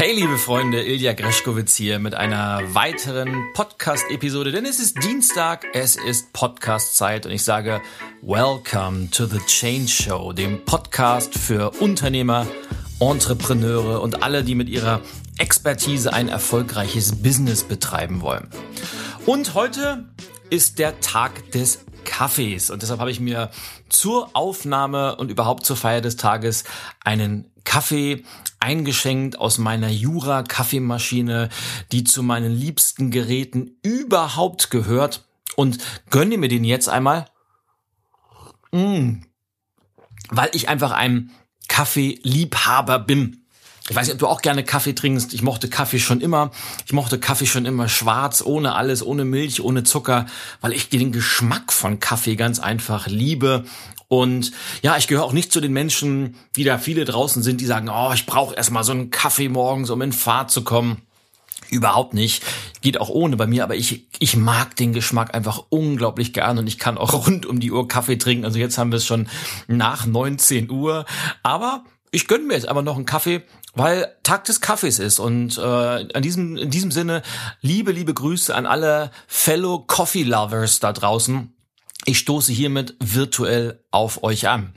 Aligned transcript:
Hey 0.00 0.14
liebe 0.14 0.38
Freunde, 0.38 0.82
Ilja 0.82 1.12
Greschkowitz 1.12 1.74
hier 1.74 1.98
mit 1.98 2.14
einer 2.14 2.62
weiteren 2.72 3.52
Podcast-Episode, 3.52 4.50
denn 4.50 4.64
es 4.64 4.80
ist 4.80 5.04
Dienstag, 5.04 5.66
es 5.74 5.96
ist 5.96 6.32
Podcast-Zeit 6.32 7.26
und 7.26 7.32
ich 7.32 7.44
sage 7.44 7.82
Welcome 8.22 9.10
to 9.10 9.26
the 9.26 9.40
Change 9.40 9.88
Show, 9.88 10.32
dem 10.32 10.64
Podcast 10.64 11.36
für 11.36 11.72
Unternehmer, 11.82 12.46
Entrepreneure 12.98 14.00
und 14.00 14.22
alle, 14.22 14.42
die 14.42 14.54
mit 14.54 14.70
ihrer 14.70 15.02
Expertise 15.36 16.10
ein 16.14 16.30
erfolgreiches 16.30 17.22
Business 17.22 17.62
betreiben 17.62 18.22
wollen. 18.22 18.48
Und 19.26 19.52
heute 19.52 20.08
ist 20.48 20.78
der 20.78 20.98
Tag 21.00 21.52
des 21.52 21.84
Kaffees 22.06 22.70
und 22.70 22.80
deshalb 22.80 23.00
habe 23.00 23.10
ich 23.10 23.20
mir 23.20 23.50
zur 23.90 24.30
Aufnahme 24.32 25.16
und 25.16 25.30
überhaupt 25.30 25.66
zur 25.66 25.76
Feier 25.76 26.00
des 26.00 26.16
Tages 26.16 26.64
einen 27.04 27.50
Kaffee 27.70 28.24
eingeschenkt 28.58 29.38
aus 29.38 29.58
meiner 29.58 29.90
Jura 29.90 30.42
Kaffeemaschine, 30.42 31.50
die 31.92 32.02
zu 32.02 32.24
meinen 32.24 32.50
liebsten 32.50 33.12
Geräten 33.12 33.76
überhaupt 33.84 34.72
gehört 34.72 35.24
und 35.54 35.78
gönne 36.10 36.36
mir 36.36 36.48
den 36.48 36.64
jetzt 36.64 36.88
einmal. 36.88 37.26
Mm, 38.72 39.20
weil 40.30 40.50
ich 40.52 40.68
einfach 40.68 40.90
ein 40.90 41.30
Kaffeeliebhaber 41.68 42.98
bin. 42.98 43.46
Ich 43.88 43.94
weiß 43.94 44.08
nicht, 44.08 44.14
ob 44.14 44.18
du 44.18 44.26
auch 44.26 44.42
gerne 44.42 44.64
Kaffee 44.64 44.94
trinkst. 44.94 45.32
Ich 45.32 45.42
mochte 45.42 45.68
Kaffee 45.68 46.00
schon 46.00 46.20
immer. 46.20 46.50
Ich 46.86 46.92
mochte 46.92 47.20
Kaffee 47.20 47.46
schon 47.46 47.66
immer 47.66 47.88
schwarz, 47.88 48.42
ohne 48.44 48.74
alles, 48.74 49.06
ohne 49.06 49.24
Milch, 49.24 49.60
ohne 49.60 49.84
Zucker, 49.84 50.26
weil 50.60 50.72
ich 50.72 50.88
den 50.88 51.12
Geschmack 51.12 51.72
von 51.72 52.00
Kaffee 52.00 52.34
ganz 52.34 52.58
einfach 52.58 53.06
liebe. 53.06 53.64
Und 54.10 54.50
ja, 54.82 54.96
ich 54.96 55.06
gehöre 55.06 55.22
auch 55.22 55.32
nicht 55.32 55.52
zu 55.52 55.60
den 55.60 55.72
Menschen, 55.72 56.34
wie 56.52 56.64
da 56.64 56.78
viele 56.78 57.04
draußen 57.04 57.44
sind, 57.44 57.60
die 57.60 57.64
sagen, 57.64 57.88
oh, 57.88 58.10
ich 58.12 58.26
brauche 58.26 58.56
erstmal 58.56 58.82
so 58.82 58.90
einen 58.90 59.10
Kaffee 59.10 59.48
morgens, 59.48 59.88
um 59.88 60.02
in 60.02 60.12
Fahrt 60.12 60.50
zu 60.50 60.64
kommen. 60.64 61.02
Überhaupt 61.70 62.12
nicht. 62.12 62.42
Geht 62.80 63.00
auch 63.00 63.08
ohne 63.08 63.36
bei 63.36 63.46
mir, 63.46 63.62
aber 63.62 63.76
ich, 63.76 64.08
ich 64.18 64.36
mag 64.36 64.74
den 64.74 64.92
Geschmack 64.92 65.32
einfach 65.32 65.62
unglaublich 65.68 66.32
gern 66.32 66.58
und 66.58 66.66
ich 66.66 66.76
kann 66.76 66.98
auch 66.98 67.26
rund 67.26 67.46
um 67.46 67.60
die 67.60 67.70
Uhr 67.70 67.86
Kaffee 67.86 68.18
trinken. 68.18 68.44
Also 68.44 68.58
jetzt 68.58 68.78
haben 68.78 68.90
wir 68.90 68.96
es 68.96 69.06
schon 69.06 69.28
nach 69.68 70.06
19 70.06 70.68
Uhr. 70.68 71.06
Aber 71.44 71.84
ich 72.10 72.26
gönne 72.26 72.46
mir 72.46 72.54
jetzt 72.54 72.66
aber 72.66 72.82
noch 72.82 72.96
einen 72.96 73.06
Kaffee, 73.06 73.42
weil 73.74 74.12
Tag 74.24 74.42
des 74.46 74.60
Kaffees 74.60 74.98
ist. 74.98 75.20
Und 75.20 75.56
äh, 75.56 75.60
an 75.60 76.22
diesem, 76.22 76.56
in 76.56 76.70
diesem 76.70 76.90
Sinne, 76.90 77.22
liebe, 77.60 77.92
liebe 77.92 78.12
Grüße 78.12 78.52
an 78.52 78.66
alle 78.66 79.12
Fellow 79.28 79.78
Coffee 79.86 80.24
Lovers 80.24 80.80
da 80.80 80.92
draußen. 80.92 81.54
Ich 82.04 82.18
stoße 82.18 82.52
hiermit 82.52 82.96
virtuell 83.00 83.84
auf 83.90 84.22
euch 84.22 84.48
an. 84.48 84.74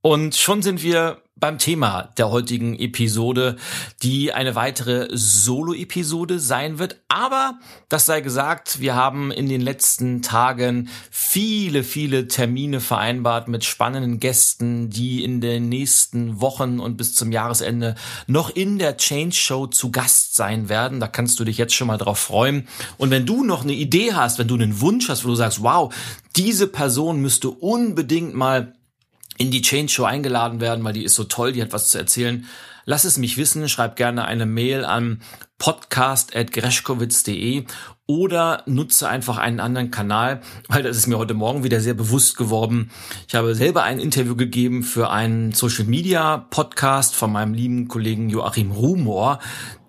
Und 0.00 0.36
schon 0.36 0.62
sind 0.62 0.82
wir 0.82 1.23
beim 1.44 1.58
Thema 1.58 2.08
der 2.16 2.30
heutigen 2.30 2.74
Episode, 2.78 3.56
die 4.02 4.32
eine 4.32 4.54
weitere 4.54 5.08
Solo-Episode 5.12 6.38
sein 6.38 6.78
wird. 6.78 7.02
Aber 7.08 7.58
das 7.90 8.06
sei 8.06 8.22
gesagt, 8.22 8.80
wir 8.80 8.94
haben 8.94 9.30
in 9.30 9.50
den 9.50 9.60
letzten 9.60 10.22
Tagen 10.22 10.88
viele, 11.10 11.84
viele 11.84 12.28
Termine 12.28 12.80
vereinbart 12.80 13.48
mit 13.48 13.62
spannenden 13.62 14.20
Gästen, 14.20 14.88
die 14.88 15.22
in 15.22 15.42
den 15.42 15.68
nächsten 15.68 16.40
Wochen 16.40 16.80
und 16.80 16.96
bis 16.96 17.14
zum 17.14 17.30
Jahresende 17.30 17.94
noch 18.26 18.48
in 18.48 18.78
der 18.78 18.96
Change 18.96 19.36
Show 19.36 19.66
zu 19.66 19.90
Gast 19.90 20.36
sein 20.36 20.70
werden. 20.70 20.98
Da 20.98 21.08
kannst 21.08 21.38
du 21.38 21.44
dich 21.44 21.58
jetzt 21.58 21.74
schon 21.74 21.88
mal 21.88 21.98
drauf 21.98 22.20
freuen. 22.20 22.66
Und 22.96 23.10
wenn 23.10 23.26
du 23.26 23.44
noch 23.44 23.64
eine 23.64 23.74
Idee 23.74 24.14
hast, 24.14 24.38
wenn 24.38 24.48
du 24.48 24.54
einen 24.54 24.80
Wunsch 24.80 25.10
hast, 25.10 25.26
wo 25.26 25.28
du 25.28 25.34
sagst, 25.34 25.62
wow, 25.62 25.94
diese 26.36 26.68
Person 26.68 27.20
müsste 27.20 27.50
unbedingt 27.50 28.34
mal 28.34 28.72
in 29.38 29.50
die 29.50 29.62
Change 29.62 29.92
Show 29.92 30.04
eingeladen 30.04 30.60
werden, 30.60 30.84
weil 30.84 30.92
die 30.92 31.04
ist 31.04 31.14
so 31.14 31.24
toll, 31.24 31.52
die 31.52 31.62
hat 31.62 31.72
was 31.72 31.88
zu 31.88 31.98
erzählen. 31.98 32.46
Lass 32.86 33.04
es 33.04 33.16
mich 33.16 33.38
wissen, 33.38 33.66
schreib 33.68 33.96
gerne 33.96 34.26
eine 34.26 34.44
Mail 34.44 34.84
an 34.84 35.22
podcast.greschkowitz.de 35.58 37.64
oder 38.06 38.62
nutze 38.66 39.08
einfach 39.08 39.38
einen 39.38 39.60
anderen 39.60 39.90
Kanal, 39.90 40.42
weil 40.68 40.82
das 40.82 40.98
ist 40.98 41.06
mir 41.06 41.16
heute 41.16 41.32
Morgen 41.32 41.64
wieder 41.64 41.80
sehr 41.80 41.94
bewusst 41.94 42.36
geworden. 42.36 42.90
Ich 43.26 43.34
habe 43.34 43.54
selber 43.54 43.84
ein 43.84 43.98
Interview 43.98 44.36
gegeben 44.36 44.82
für 44.82 45.08
einen 45.10 45.52
Social 45.52 45.86
Media 45.86 46.36
Podcast 46.50 47.14
von 47.14 47.32
meinem 47.32 47.54
lieben 47.54 47.88
Kollegen 47.88 48.28
Joachim 48.28 48.72
Rumor, 48.72 49.38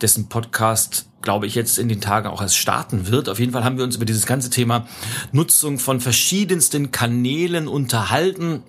dessen 0.02 0.30
Podcast 0.30 1.09
glaube 1.22 1.47
ich, 1.47 1.56
jetzt 1.56 1.78
in 1.80 1.90
den 1.90 2.00
Tagen 2.00 2.30
auch 2.30 2.41
erst 2.41 2.56
starten 2.56 3.08
wird. 3.08 3.28
Auf 3.28 3.40
jeden 3.40 3.52
Fall 3.52 3.66
haben 3.66 3.78
wir 3.78 3.84
uns 3.84 3.97
über 3.97 4.06
dieses 4.06 4.28
ganze 4.28 4.50
Thema 4.52 4.88
Nutzung 5.31 5.80
von 5.80 6.00
verschiedensten 6.00 6.91
Kanälen 6.91 7.68
unterhalten. 7.68 8.64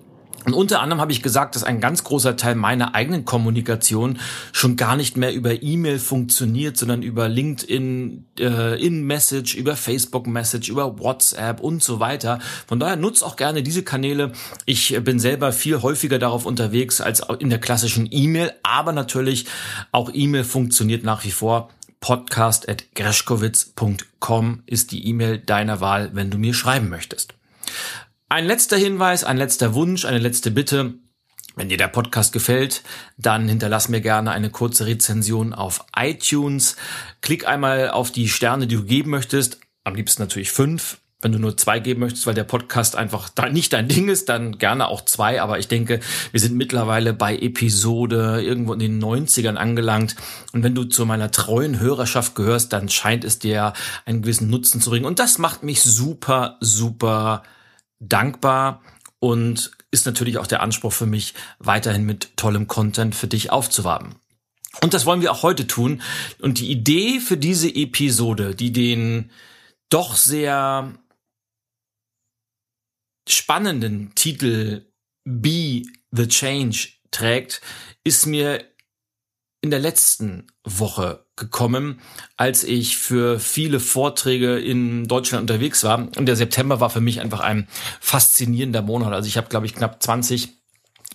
Und 0.47 0.53
unter 0.53 0.79
anderem 0.79 1.01
habe 1.01 1.11
ich 1.11 1.21
gesagt, 1.21 1.57
dass 1.57 1.65
ein 1.65 1.81
ganz 1.81 2.05
großer 2.05 2.37
Teil 2.37 2.55
meiner 2.55 2.95
eigenen 2.95 3.25
Kommunikation 3.25 4.17
schon 4.53 4.77
gar 4.77 4.95
nicht 4.95 5.17
mehr 5.17 5.33
über 5.33 5.61
E-Mail 5.61 5.99
funktioniert, 5.99 6.77
sondern 6.77 7.01
über 7.01 7.27
LinkedIn, 7.27 8.25
äh, 8.39 8.81
In-Message, 8.81 9.55
über 9.55 9.75
Facebook-Message, 9.75 10.69
über 10.69 10.99
WhatsApp 10.99 11.59
und 11.59 11.83
so 11.83 11.99
weiter. 11.99 12.39
Von 12.65 12.79
daher 12.79 12.95
nutzt 12.95 13.25
auch 13.25 13.35
gerne 13.35 13.61
diese 13.61 13.83
Kanäle. 13.83 14.31
Ich 14.65 14.97
bin 15.03 15.19
selber 15.19 15.51
viel 15.51 15.81
häufiger 15.81 16.17
darauf 16.17 16.45
unterwegs 16.45 17.01
als 17.01 17.21
in 17.39 17.49
der 17.49 17.59
klassischen 17.59 18.07
E-Mail, 18.09 18.53
aber 18.63 18.93
natürlich 18.93 19.47
auch 19.91 20.09
E-Mail 20.13 20.45
funktioniert 20.45 21.03
nach 21.03 21.25
wie 21.25 21.31
vor 21.31 21.71
podcast.greschkowitz.com 21.99 24.63
ist 24.65 24.93
die 24.93 25.07
E-Mail 25.07 25.39
deiner 25.39 25.81
Wahl, 25.81 26.11
wenn 26.13 26.31
du 26.31 26.37
mir 26.37 26.53
schreiben 26.53 26.87
möchtest. 26.87 27.33
Ein 28.29 28.45
letzter 28.45 28.75
Hinweis, 28.75 29.23
ein 29.23 29.37
letzter 29.37 29.73
Wunsch, 29.73 30.03
eine 30.03 30.17
letzte 30.17 30.51
Bitte. 30.51 30.95
Wenn 31.55 31.69
dir 31.69 31.77
der 31.77 31.87
Podcast 31.87 32.33
gefällt, 32.33 32.83
dann 33.17 33.47
hinterlass 33.47 33.87
mir 33.87 34.01
gerne 34.01 34.31
eine 34.31 34.49
kurze 34.49 34.85
Rezension 34.85 35.53
auf 35.53 35.85
iTunes. 35.95 36.75
Klick 37.21 37.47
einmal 37.47 37.89
auf 37.89 38.11
die 38.11 38.27
Sterne, 38.27 38.67
die 38.67 38.75
du 38.75 38.83
geben 38.83 39.11
möchtest. 39.11 39.61
Am 39.85 39.95
liebsten 39.95 40.21
natürlich 40.21 40.51
fünf. 40.51 40.97
Wenn 41.21 41.31
du 41.31 41.39
nur 41.39 41.55
zwei 41.55 41.79
geben 41.79 42.01
möchtest, 42.01 42.27
weil 42.27 42.33
der 42.33 42.43
Podcast 42.43 42.97
einfach 42.97 43.31
nicht 43.49 43.71
dein 43.71 43.87
Ding 43.87 44.09
ist, 44.09 44.27
dann 44.27 44.57
gerne 44.57 44.89
auch 44.89 45.05
zwei. 45.05 45.41
Aber 45.41 45.57
ich 45.57 45.69
denke, 45.69 46.01
wir 46.31 46.41
sind 46.41 46.57
mittlerweile 46.57 47.13
bei 47.13 47.37
Episode 47.37 48.41
irgendwo 48.43 48.73
in 48.73 48.79
den 48.79 49.01
90ern 49.01 49.55
angelangt. 49.55 50.17
Und 50.51 50.63
wenn 50.63 50.75
du 50.75 50.83
zu 50.83 51.05
meiner 51.05 51.31
treuen 51.31 51.79
Hörerschaft 51.79 52.35
gehörst, 52.35 52.73
dann 52.73 52.89
scheint 52.89 53.23
es 53.23 53.39
dir 53.39 53.71
einen 54.05 54.21
gewissen 54.21 54.49
Nutzen 54.49 54.81
zu 54.81 54.89
bringen. 54.89 55.05
Und 55.05 55.19
das 55.19 55.37
macht 55.37 55.63
mich 55.63 55.81
super, 55.81 56.57
super 56.59 57.43
dankbar 57.99 58.81
und 59.19 59.71
ist 59.91 60.05
natürlich 60.05 60.37
auch 60.37 60.47
der 60.47 60.61
Anspruch 60.61 60.93
für 60.93 61.05
mich, 61.05 61.33
weiterhin 61.59 62.05
mit 62.05 62.35
tollem 62.37 62.67
Content 62.67 63.15
für 63.15 63.27
dich 63.27 63.51
aufzuwarten. 63.51 64.15
Und 64.81 64.93
das 64.93 65.05
wollen 65.05 65.21
wir 65.21 65.31
auch 65.31 65.43
heute 65.43 65.65
tun. 65.65 66.01
Und 66.39 66.59
die 66.59 66.69
Idee 66.69 67.19
für 67.19 67.37
diese 67.37 67.73
Episode, 67.73 68.53
die 68.53 68.71
den 68.71 69.31
doch 69.89 70.15
sehr 70.15 70.93
spannenden 73.27 74.13
Titel 74.15 74.85
Be 75.23 75.83
the 76.11 76.27
Change 76.27 76.89
trägt, 77.11 77.61
ist 78.03 78.25
mir 78.25 78.63
in 79.67 79.71
der 79.71 79.79
letzten 79.81 80.47
Woche 80.63 81.25
gekommen, 81.35 81.99
als 82.37 82.63
ich 82.63 82.97
für 82.97 83.37
viele 83.37 83.81
Vorträge 83.81 84.57
in 84.57 85.09
Deutschland 85.09 85.41
unterwegs 85.41 85.83
war. 85.83 86.07
Und 86.15 86.25
der 86.25 86.37
September 86.37 86.79
war 86.79 86.89
für 86.89 87.01
mich 87.01 87.19
einfach 87.19 87.41
ein 87.41 87.67
faszinierender 87.99 88.81
Monat. 88.81 89.11
Also 89.11 89.27
ich 89.27 89.35
habe, 89.35 89.49
glaube 89.49 89.65
ich, 89.65 89.75
knapp 89.75 90.01
20 90.01 90.53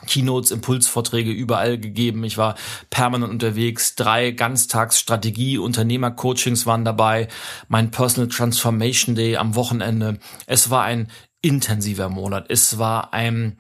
Keynotes, 0.07 0.51
Impulsvorträge 0.51 1.31
überall 1.31 1.79
gegeben. 1.79 2.25
Ich 2.25 2.37
war 2.37 2.57
permanent 2.91 3.33
unterwegs. 3.33 3.95
Drei 3.95 4.33
Ganztagsstrategie, 4.33 5.57
Unternehmercoachings 5.57 6.67
waren 6.67 6.85
dabei. 6.85 7.29
Mein 7.69 7.91
Personal 7.91 8.29
Transformation 8.29 9.15
Day 9.15 9.39
am 9.39 9.55
Wochenende. 9.55 10.19
Es 10.45 10.69
war 10.69 10.83
ein 10.83 11.09
intensiver 11.41 12.11
Monat. 12.11 12.51
Es 12.51 12.77
war 12.77 13.15
ein 13.15 13.57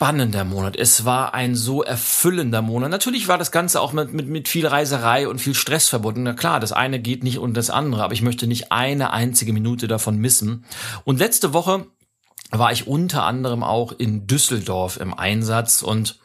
spannender 0.00 0.44
Monat. 0.44 0.76
Es 0.76 1.04
war 1.04 1.34
ein 1.34 1.54
so 1.54 1.82
erfüllender 1.82 2.62
Monat. 2.62 2.90
Natürlich 2.90 3.28
war 3.28 3.36
das 3.36 3.52
Ganze 3.52 3.82
auch 3.82 3.92
mit, 3.92 4.14
mit, 4.14 4.28
mit 4.28 4.48
viel 4.48 4.66
Reiserei 4.66 5.28
und 5.28 5.42
viel 5.42 5.54
Stress 5.54 5.90
verbunden. 5.90 6.22
Na 6.22 6.32
klar, 6.32 6.58
das 6.58 6.72
eine 6.72 7.00
geht 7.00 7.22
nicht 7.22 7.38
und 7.38 7.54
das 7.54 7.68
andere, 7.68 8.02
aber 8.02 8.14
ich 8.14 8.22
möchte 8.22 8.46
nicht 8.46 8.72
eine 8.72 9.12
einzige 9.12 9.52
Minute 9.52 9.88
davon 9.88 10.16
missen. 10.16 10.64
Und 11.04 11.18
letzte 11.18 11.52
Woche 11.52 11.86
war 12.50 12.72
ich 12.72 12.86
unter 12.86 13.24
anderem 13.24 13.62
auch 13.62 13.92
in 13.92 14.26
Düsseldorf 14.26 14.96
im 14.96 15.12
Einsatz 15.12 15.82
und 15.82 16.18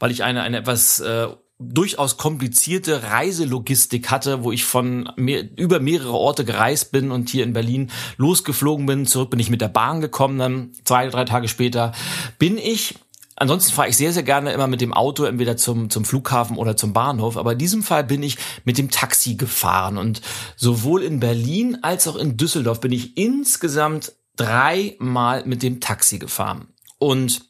weil 0.00 0.10
ich 0.10 0.24
eine, 0.24 0.40
eine 0.40 0.56
etwas 0.56 1.00
äh, 1.00 1.28
durchaus 1.58 2.16
komplizierte 2.16 3.02
Reiselogistik 3.02 4.10
hatte, 4.10 4.42
wo 4.42 4.52
ich 4.52 4.64
von 4.64 5.12
mehr, 5.16 5.44
über 5.58 5.80
mehrere 5.80 6.14
Orte 6.14 6.46
gereist 6.46 6.92
bin 6.92 7.10
und 7.10 7.28
hier 7.28 7.44
in 7.44 7.52
Berlin 7.52 7.90
losgeflogen 8.16 8.86
bin. 8.86 9.04
Zurück 9.04 9.28
bin 9.28 9.40
ich 9.40 9.50
mit 9.50 9.60
der 9.60 9.68
Bahn 9.68 10.00
gekommen, 10.00 10.38
dann 10.38 10.72
zwei, 10.84 11.08
drei 11.08 11.26
Tage 11.26 11.48
später 11.48 11.92
bin 12.38 12.56
ich 12.56 12.94
Ansonsten 13.40 13.72
fahre 13.72 13.88
ich 13.88 13.96
sehr, 13.96 14.12
sehr 14.12 14.24
gerne 14.24 14.52
immer 14.52 14.66
mit 14.66 14.80
dem 14.80 14.92
Auto 14.92 15.24
entweder 15.24 15.56
zum, 15.56 15.90
zum 15.90 16.04
Flughafen 16.04 16.56
oder 16.56 16.76
zum 16.76 16.92
Bahnhof. 16.92 17.36
Aber 17.36 17.52
in 17.52 17.58
diesem 17.58 17.82
Fall 17.84 18.02
bin 18.02 18.22
ich 18.22 18.36
mit 18.64 18.78
dem 18.78 18.90
Taxi 18.90 19.36
gefahren. 19.36 19.96
Und 19.96 20.20
sowohl 20.56 21.02
in 21.04 21.20
Berlin 21.20 21.78
als 21.82 22.08
auch 22.08 22.16
in 22.16 22.36
Düsseldorf 22.36 22.80
bin 22.80 22.90
ich 22.90 23.16
insgesamt 23.16 24.12
dreimal 24.36 25.44
mit 25.46 25.62
dem 25.62 25.80
Taxi 25.80 26.18
gefahren. 26.18 26.68
Und 26.98 27.48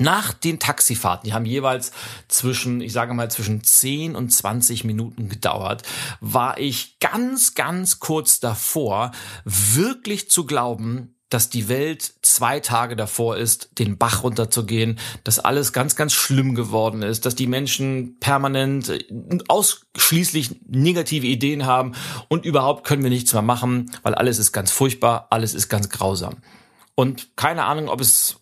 Nach 0.00 0.32
den 0.32 0.60
Taxifahrten, 0.60 1.26
die 1.28 1.34
haben 1.34 1.44
jeweils 1.44 1.90
zwischen, 2.28 2.80
ich 2.80 2.92
sage 2.92 3.14
mal, 3.14 3.32
zwischen 3.32 3.64
10 3.64 4.14
und 4.14 4.30
20 4.30 4.84
Minuten 4.84 5.28
gedauert, 5.28 5.82
war 6.20 6.60
ich 6.60 7.00
ganz, 7.00 7.56
ganz 7.56 7.98
kurz 7.98 8.38
davor, 8.38 9.10
wirklich 9.44 10.30
zu 10.30 10.46
glauben, 10.46 11.16
dass 11.30 11.50
die 11.50 11.68
Welt 11.68 12.14
zwei 12.22 12.60
Tage 12.60 12.96
davor 12.96 13.36
ist, 13.36 13.78
den 13.78 13.98
Bach 13.98 14.22
runterzugehen, 14.22 14.98
dass 15.24 15.38
alles 15.38 15.72
ganz, 15.72 15.94
ganz 15.94 16.12
schlimm 16.14 16.54
geworden 16.54 17.02
ist, 17.02 17.26
dass 17.26 17.34
die 17.34 17.46
Menschen 17.46 18.18
permanent 18.18 18.88
äh, 18.88 19.04
ausschließlich 19.48 20.60
negative 20.66 21.26
Ideen 21.26 21.66
haben 21.66 21.92
und 22.28 22.44
überhaupt 22.44 22.86
können 22.86 23.02
wir 23.02 23.10
nichts 23.10 23.32
mehr 23.32 23.42
machen, 23.42 23.90
weil 24.02 24.14
alles 24.14 24.38
ist 24.38 24.52
ganz 24.52 24.70
furchtbar, 24.70 25.26
alles 25.30 25.54
ist 25.54 25.68
ganz 25.68 25.88
grausam. 25.90 26.38
Und 26.94 27.36
keine 27.36 27.64
Ahnung, 27.64 27.88
ob 27.88 28.00
es 28.00 28.40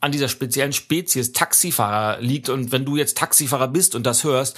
an 0.00 0.12
dieser 0.12 0.28
speziellen 0.28 0.72
Spezies 0.72 1.32
Taxifahrer 1.32 2.20
liegt 2.20 2.48
und 2.48 2.72
wenn 2.72 2.84
du 2.84 2.96
jetzt 2.96 3.18
Taxifahrer 3.18 3.68
bist 3.68 3.94
und 3.94 4.06
das 4.06 4.24
hörst, 4.24 4.56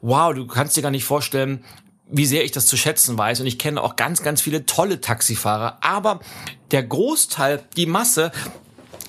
wow, 0.00 0.34
du 0.34 0.46
kannst 0.46 0.76
dir 0.76 0.82
gar 0.82 0.90
nicht 0.90 1.04
vorstellen, 1.04 1.64
wie 2.10 2.26
sehr 2.26 2.44
ich 2.44 2.52
das 2.52 2.66
zu 2.66 2.76
schätzen 2.76 3.16
weiß. 3.16 3.40
Und 3.40 3.46
ich 3.46 3.58
kenne 3.58 3.82
auch 3.82 3.96
ganz, 3.96 4.22
ganz 4.22 4.40
viele 4.40 4.66
tolle 4.66 5.00
Taxifahrer, 5.00 5.78
aber 5.80 6.20
der 6.70 6.82
Großteil, 6.82 7.62
die 7.76 7.86
Masse 7.86 8.32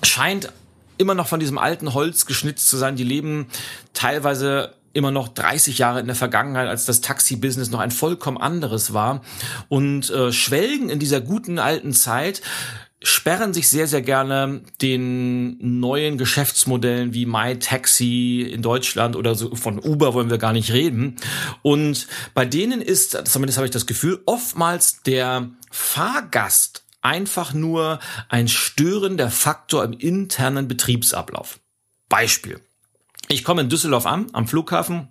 scheint 0.04 0.52
immer 0.98 1.16
noch 1.16 1.28
von 1.28 1.40
diesem 1.40 1.58
alten 1.58 1.94
Holz 1.94 2.26
geschnitzt 2.26 2.68
zu 2.68 2.78
sein. 2.78 2.96
Die 2.96 3.04
leben 3.04 3.48
teilweise 3.94 4.76
immer 4.94 5.12
noch 5.12 5.30
30 5.30 5.78
Jahre 5.78 6.00
in 6.00 6.08
der 6.08 6.16
Vergangenheit, 6.16 6.68
als 6.68 6.86
das 6.86 7.02
Taxi-Business 7.02 7.72
noch 7.72 7.80
ein 7.80 7.92
vollkommen 7.92 8.38
anderes 8.38 8.94
war. 8.94 9.22
Und 9.70 10.10
äh, 10.10 10.32
schwelgen 10.32 10.90
in 10.90 11.00
dieser 11.00 11.22
guten 11.22 11.60
alten 11.60 11.94
Zeit, 11.94 12.42
sperren 13.04 13.54
sich 13.54 13.68
sehr, 13.68 13.88
sehr 13.88 14.02
gerne 14.02 14.62
den 14.82 15.80
neuen 15.80 16.18
Geschäftsmodellen 16.18 17.14
wie 17.14 17.26
MyTaxi 17.26 18.48
in 18.52 18.62
Deutschland 18.62 19.16
oder 19.16 19.34
so 19.34 19.56
von 19.56 19.80
Uber 19.80 20.14
wollen 20.14 20.30
wir 20.30 20.38
gar 20.38 20.54
nicht 20.54 20.72
reden. 20.72 21.16
Und 21.64 22.08
bei 22.34 22.46
denen 22.46 22.82
ist, 22.82 23.28
zumindest 23.28 23.58
habe 23.58 23.66
ich 23.66 23.72
das 23.72 23.88
Gefühl, 23.88 24.22
oftmals 24.26 25.02
der 25.02 25.50
Fahrgast 25.72 26.84
einfach 27.02 27.54
nur 27.54 28.00
ein 28.30 28.48
störender 28.48 29.32
Faktor 29.32 29.84
im 29.84 29.94
internen 29.94 30.68
Betriebsablauf. 30.68 31.60
Beispiel. 32.08 32.60
Ich 33.28 33.44
komme 33.44 33.62
in 33.62 33.70
Düsseldorf 33.70 34.06
an, 34.06 34.28
am 34.34 34.48
Flughafen, 34.48 35.08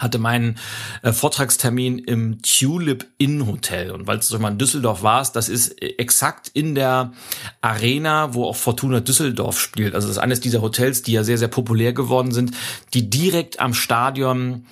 hatte 0.00 0.18
meinen 0.18 0.56
äh, 1.02 1.12
Vortragstermin 1.12 1.98
im 1.98 2.42
Tulip 2.42 3.06
Inn 3.18 3.46
Hotel. 3.46 3.90
Und 3.92 4.06
weil 4.06 4.18
du 4.18 4.38
mal 4.38 4.52
in 4.52 4.58
Düsseldorf 4.58 5.02
warst, 5.02 5.36
das 5.36 5.48
ist 5.48 5.80
äh, 5.80 5.94
exakt 5.98 6.50
in 6.52 6.74
der 6.74 7.12
Arena, 7.60 8.34
wo 8.34 8.44
auch 8.46 8.56
Fortuna 8.56 9.00
Düsseldorf 9.00 9.60
spielt. 9.60 9.94
Also 9.94 10.08
das 10.08 10.16
ist 10.16 10.22
eines 10.22 10.40
dieser 10.40 10.62
Hotels, 10.62 11.02
die 11.02 11.12
ja 11.12 11.22
sehr, 11.22 11.38
sehr 11.38 11.48
populär 11.48 11.92
geworden 11.92 12.32
sind, 12.32 12.52
die 12.94 13.08
direkt 13.10 13.60
am 13.60 13.74
Stadion 13.74 14.64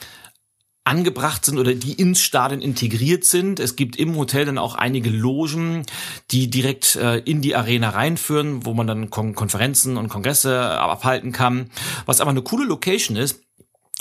angebracht 0.89 1.45
sind 1.45 1.59
oder 1.59 1.75
die 1.75 1.93
ins 1.93 2.23
Stadion 2.23 2.63
integriert 2.63 3.25
sind. 3.25 3.61
Es 3.61 3.77
gibt 3.77 3.97
im 3.97 4.17
Hotel 4.17 4.47
dann 4.47 4.57
auch 4.57 4.75
einige 4.75 5.11
Logen, 5.11 5.85
die 6.31 6.49
direkt 6.49 6.97
äh, 6.97 7.19
in 7.19 7.43
die 7.43 7.55
Arena 7.55 7.91
reinführen, 7.91 8.65
wo 8.65 8.73
man 8.73 8.87
dann 8.87 9.11
Kon 9.11 9.35
Konferenzen 9.35 9.99
und 9.99 10.09
Kongresse 10.09 10.59
abhalten 10.59 11.33
kann. 11.33 11.71
Was 12.07 12.23
aber 12.23 12.31
eine 12.31 12.43
coole 12.43 12.65
Location 12.65 13.19
ist, 13.19 13.43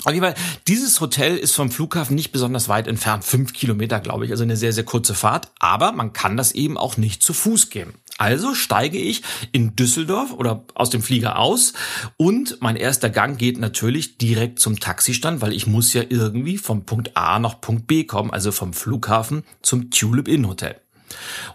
auf 0.04 0.12
jeden 0.12 0.24
Fall, 0.24 0.34
dieses 0.68 1.00
Hotel 1.00 1.36
ist 1.36 1.56
vom 1.56 1.72
Flughafen 1.72 2.14
nicht 2.14 2.30
besonders 2.30 2.68
weit 2.68 2.86
entfernt, 2.86 3.24
fünf 3.24 3.52
Kilometer, 3.52 3.98
glaube 3.98 4.24
ich, 4.24 4.30
also 4.30 4.44
eine 4.44 4.56
sehr, 4.56 4.72
sehr 4.72 4.84
kurze 4.84 5.14
Fahrt, 5.14 5.50
aber 5.58 5.90
man 5.90 6.12
kann 6.12 6.36
das 6.36 6.52
eben 6.52 6.78
auch 6.78 6.96
nicht 6.96 7.22
zu 7.22 7.32
Fuß 7.32 7.68
gehen. 7.70 7.94
Also 8.16 8.54
steige 8.54 8.98
ich 8.98 9.22
in 9.52 9.76
Düsseldorf 9.76 10.32
oder 10.32 10.64
aus 10.74 10.90
dem 10.90 11.02
Flieger 11.02 11.38
aus. 11.38 11.72
Und 12.16 12.58
mein 12.60 12.74
erster 12.74 13.10
Gang 13.10 13.38
geht 13.38 13.58
natürlich 13.58 14.18
direkt 14.18 14.58
zum 14.58 14.80
Taxistand, 14.80 15.40
weil 15.40 15.52
ich 15.52 15.68
muss 15.68 15.92
ja 15.92 16.02
irgendwie 16.08 16.58
vom 16.58 16.84
Punkt 16.84 17.16
A 17.16 17.38
nach 17.38 17.60
Punkt 17.60 17.86
B 17.86 18.04
kommen, 18.04 18.32
also 18.32 18.50
vom 18.50 18.72
Flughafen 18.72 19.44
zum 19.62 19.90
Tulip 19.90 20.26
Inn 20.26 20.48
Hotel. 20.48 20.80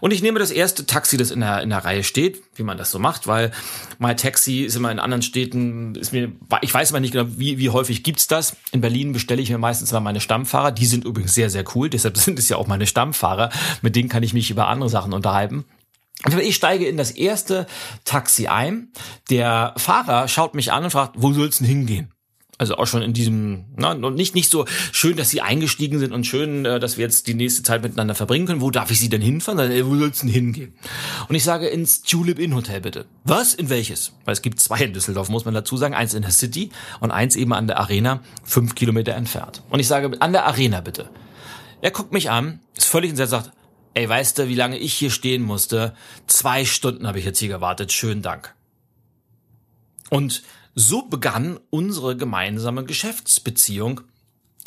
Und 0.00 0.12
ich 0.12 0.22
nehme 0.22 0.38
das 0.38 0.50
erste 0.50 0.86
Taxi, 0.86 1.16
das 1.16 1.30
in 1.30 1.40
der, 1.40 1.62
in 1.62 1.70
der 1.70 1.84
Reihe 1.84 2.02
steht, 2.02 2.42
wie 2.56 2.62
man 2.62 2.78
das 2.78 2.90
so 2.90 2.98
macht, 2.98 3.26
weil 3.26 3.52
My 3.98 4.14
Taxi 4.14 4.62
ist 4.62 4.76
immer 4.76 4.90
in 4.90 4.98
anderen 4.98 5.22
Städten, 5.22 5.94
ist 5.94 6.12
mir, 6.12 6.32
ich 6.62 6.72
weiß 6.72 6.90
aber 6.90 7.00
nicht 7.00 7.12
genau, 7.12 7.26
wie, 7.36 7.58
wie 7.58 7.70
häufig 7.70 8.02
gibt's 8.02 8.26
das. 8.26 8.56
In 8.72 8.80
Berlin 8.80 9.12
bestelle 9.12 9.42
ich 9.42 9.50
mir 9.50 9.58
meistens 9.58 9.92
mal 9.92 10.00
meine 10.00 10.20
Stammfahrer. 10.20 10.72
Die 10.72 10.86
sind 10.86 11.04
übrigens 11.04 11.34
sehr, 11.34 11.50
sehr 11.50 11.64
cool. 11.74 11.90
Deshalb 11.90 12.16
sind 12.18 12.38
es 12.38 12.48
ja 12.48 12.56
auch 12.56 12.66
meine 12.66 12.86
Stammfahrer. 12.86 13.50
Mit 13.82 13.96
denen 13.96 14.08
kann 14.08 14.22
ich 14.22 14.34
mich 14.34 14.50
über 14.50 14.68
andere 14.68 14.88
Sachen 14.88 15.12
unterhalten. 15.12 15.64
Ich 16.40 16.54
steige 16.54 16.86
in 16.86 16.96
das 16.96 17.10
erste 17.10 17.66
Taxi 18.04 18.46
ein. 18.46 18.88
Der 19.30 19.74
Fahrer 19.76 20.28
schaut 20.28 20.54
mich 20.54 20.72
an 20.72 20.84
und 20.84 20.90
fragt, 20.90 21.16
wo 21.18 21.32
soll's 21.32 21.58
denn 21.58 21.66
hingehen? 21.66 22.13
Also 22.56 22.76
auch 22.76 22.86
schon 22.86 23.02
in 23.02 23.12
diesem, 23.12 23.64
na, 23.76 23.92
und 23.92 24.14
nicht, 24.14 24.36
nicht 24.36 24.48
so 24.48 24.64
schön, 24.92 25.16
dass 25.16 25.30
sie 25.30 25.40
eingestiegen 25.40 25.98
sind 25.98 26.12
und 26.12 26.24
schön, 26.24 26.64
äh, 26.64 26.78
dass 26.78 26.96
wir 26.96 27.04
jetzt 27.04 27.26
die 27.26 27.34
nächste 27.34 27.64
Zeit 27.64 27.82
miteinander 27.82 28.14
verbringen 28.14 28.46
können. 28.46 28.60
Wo 28.60 28.70
darf 28.70 28.92
ich 28.92 29.00
sie 29.00 29.08
denn 29.08 29.20
hinfahren? 29.20 29.58
Dann, 29.58 29.86
wo 29.86 29.96
soll's 29.96 30.20
denn 30.20 30.28
hingehen? 30.28 30.72
Und 31.28 31.34
ich 31.34 31.42
sage 31.42 31.66
ins 31.66 32.02
Tulip 32.02 32.38
Inn 32.38 32.54
Hotel 32.54 32.80
bitte. 32.80 33.06
Was? 33.24 33.54
In 33.54 33.70
welches? 33.70 34.12
Weil 34.24 34.34
es 34.34 34.42
gibt 34.42 34.60
zwei 34.60 34.78
in 34.82 34.92
Düsseldorf, 34.92 35.28
muss 35.30 35.44
man 35.44 35.54
dazu 35.54 35.76
sagen. 35.76 35.94
Eins 35.94 36.14
in 36.14 36.22
der 36.22 36.30
City 36.30 36.70
und 37.00 37.10
eins 37.10 37.34
eben 37.34 37.52
an 37.52 37.66
der 37.66 37.80
Arena, 37.80 38.20
fünf 38.44 38.76
Kilometer 38.76 39.14
entfernt. 39.14 39.62
Und 39.70 39.80
ich 39.80 39.88
sage, 39.88 40.12
an 40.20 40.32
der 40.32 40.46
Arena 40.46 40.80
bitte. 40.80 41.10
Er 41.80 41.90
guckt 41.90 42.12
mich 42.12 42.30
an, 42.30 42.60
ist 42.76 42.86
völlig 42.86 43.10
entsetzt, 43.10 43.32
sagt, 43.32 43.50
ey, 43.94 44.08
weißt 44.08 44.38
du, 44.38 44.48
wie 44.48 44.54
lange 44.54 44.78
ich 44.78 44.94
hier 44.94 45.10
stehen 45.10 45.42
musste? 45.42 45.94
Zwei 46.28 46.64
Stunden 46.64 47.06
habe 47.06 47.18
ich 47.18 47.24
jetzt 47.24 47.40
hier 47.40 47.48
gewartet. 47.48 47.92
Schönen 47.92 48.22
Dank. 48.22 48.54
Und 50.08 50.44
so 50.74 51.02
begann 51.02 51.58
unsere 51.70 52.16
gemeinsame 52.16 52.84
Geschäftsbeziehung, 52.84 54.00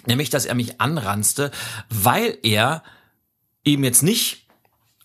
nämlich 0.06 0.30
dass 0.30 0.46
er 0.46 0.56
mich 0.56 0.80
anranzte, 0.80 1.52
weil 1.90 2.38
er 2.44 2.84
eben 3.64 3.84
jetzt 3.84 4.04
nicht 4.04 4.48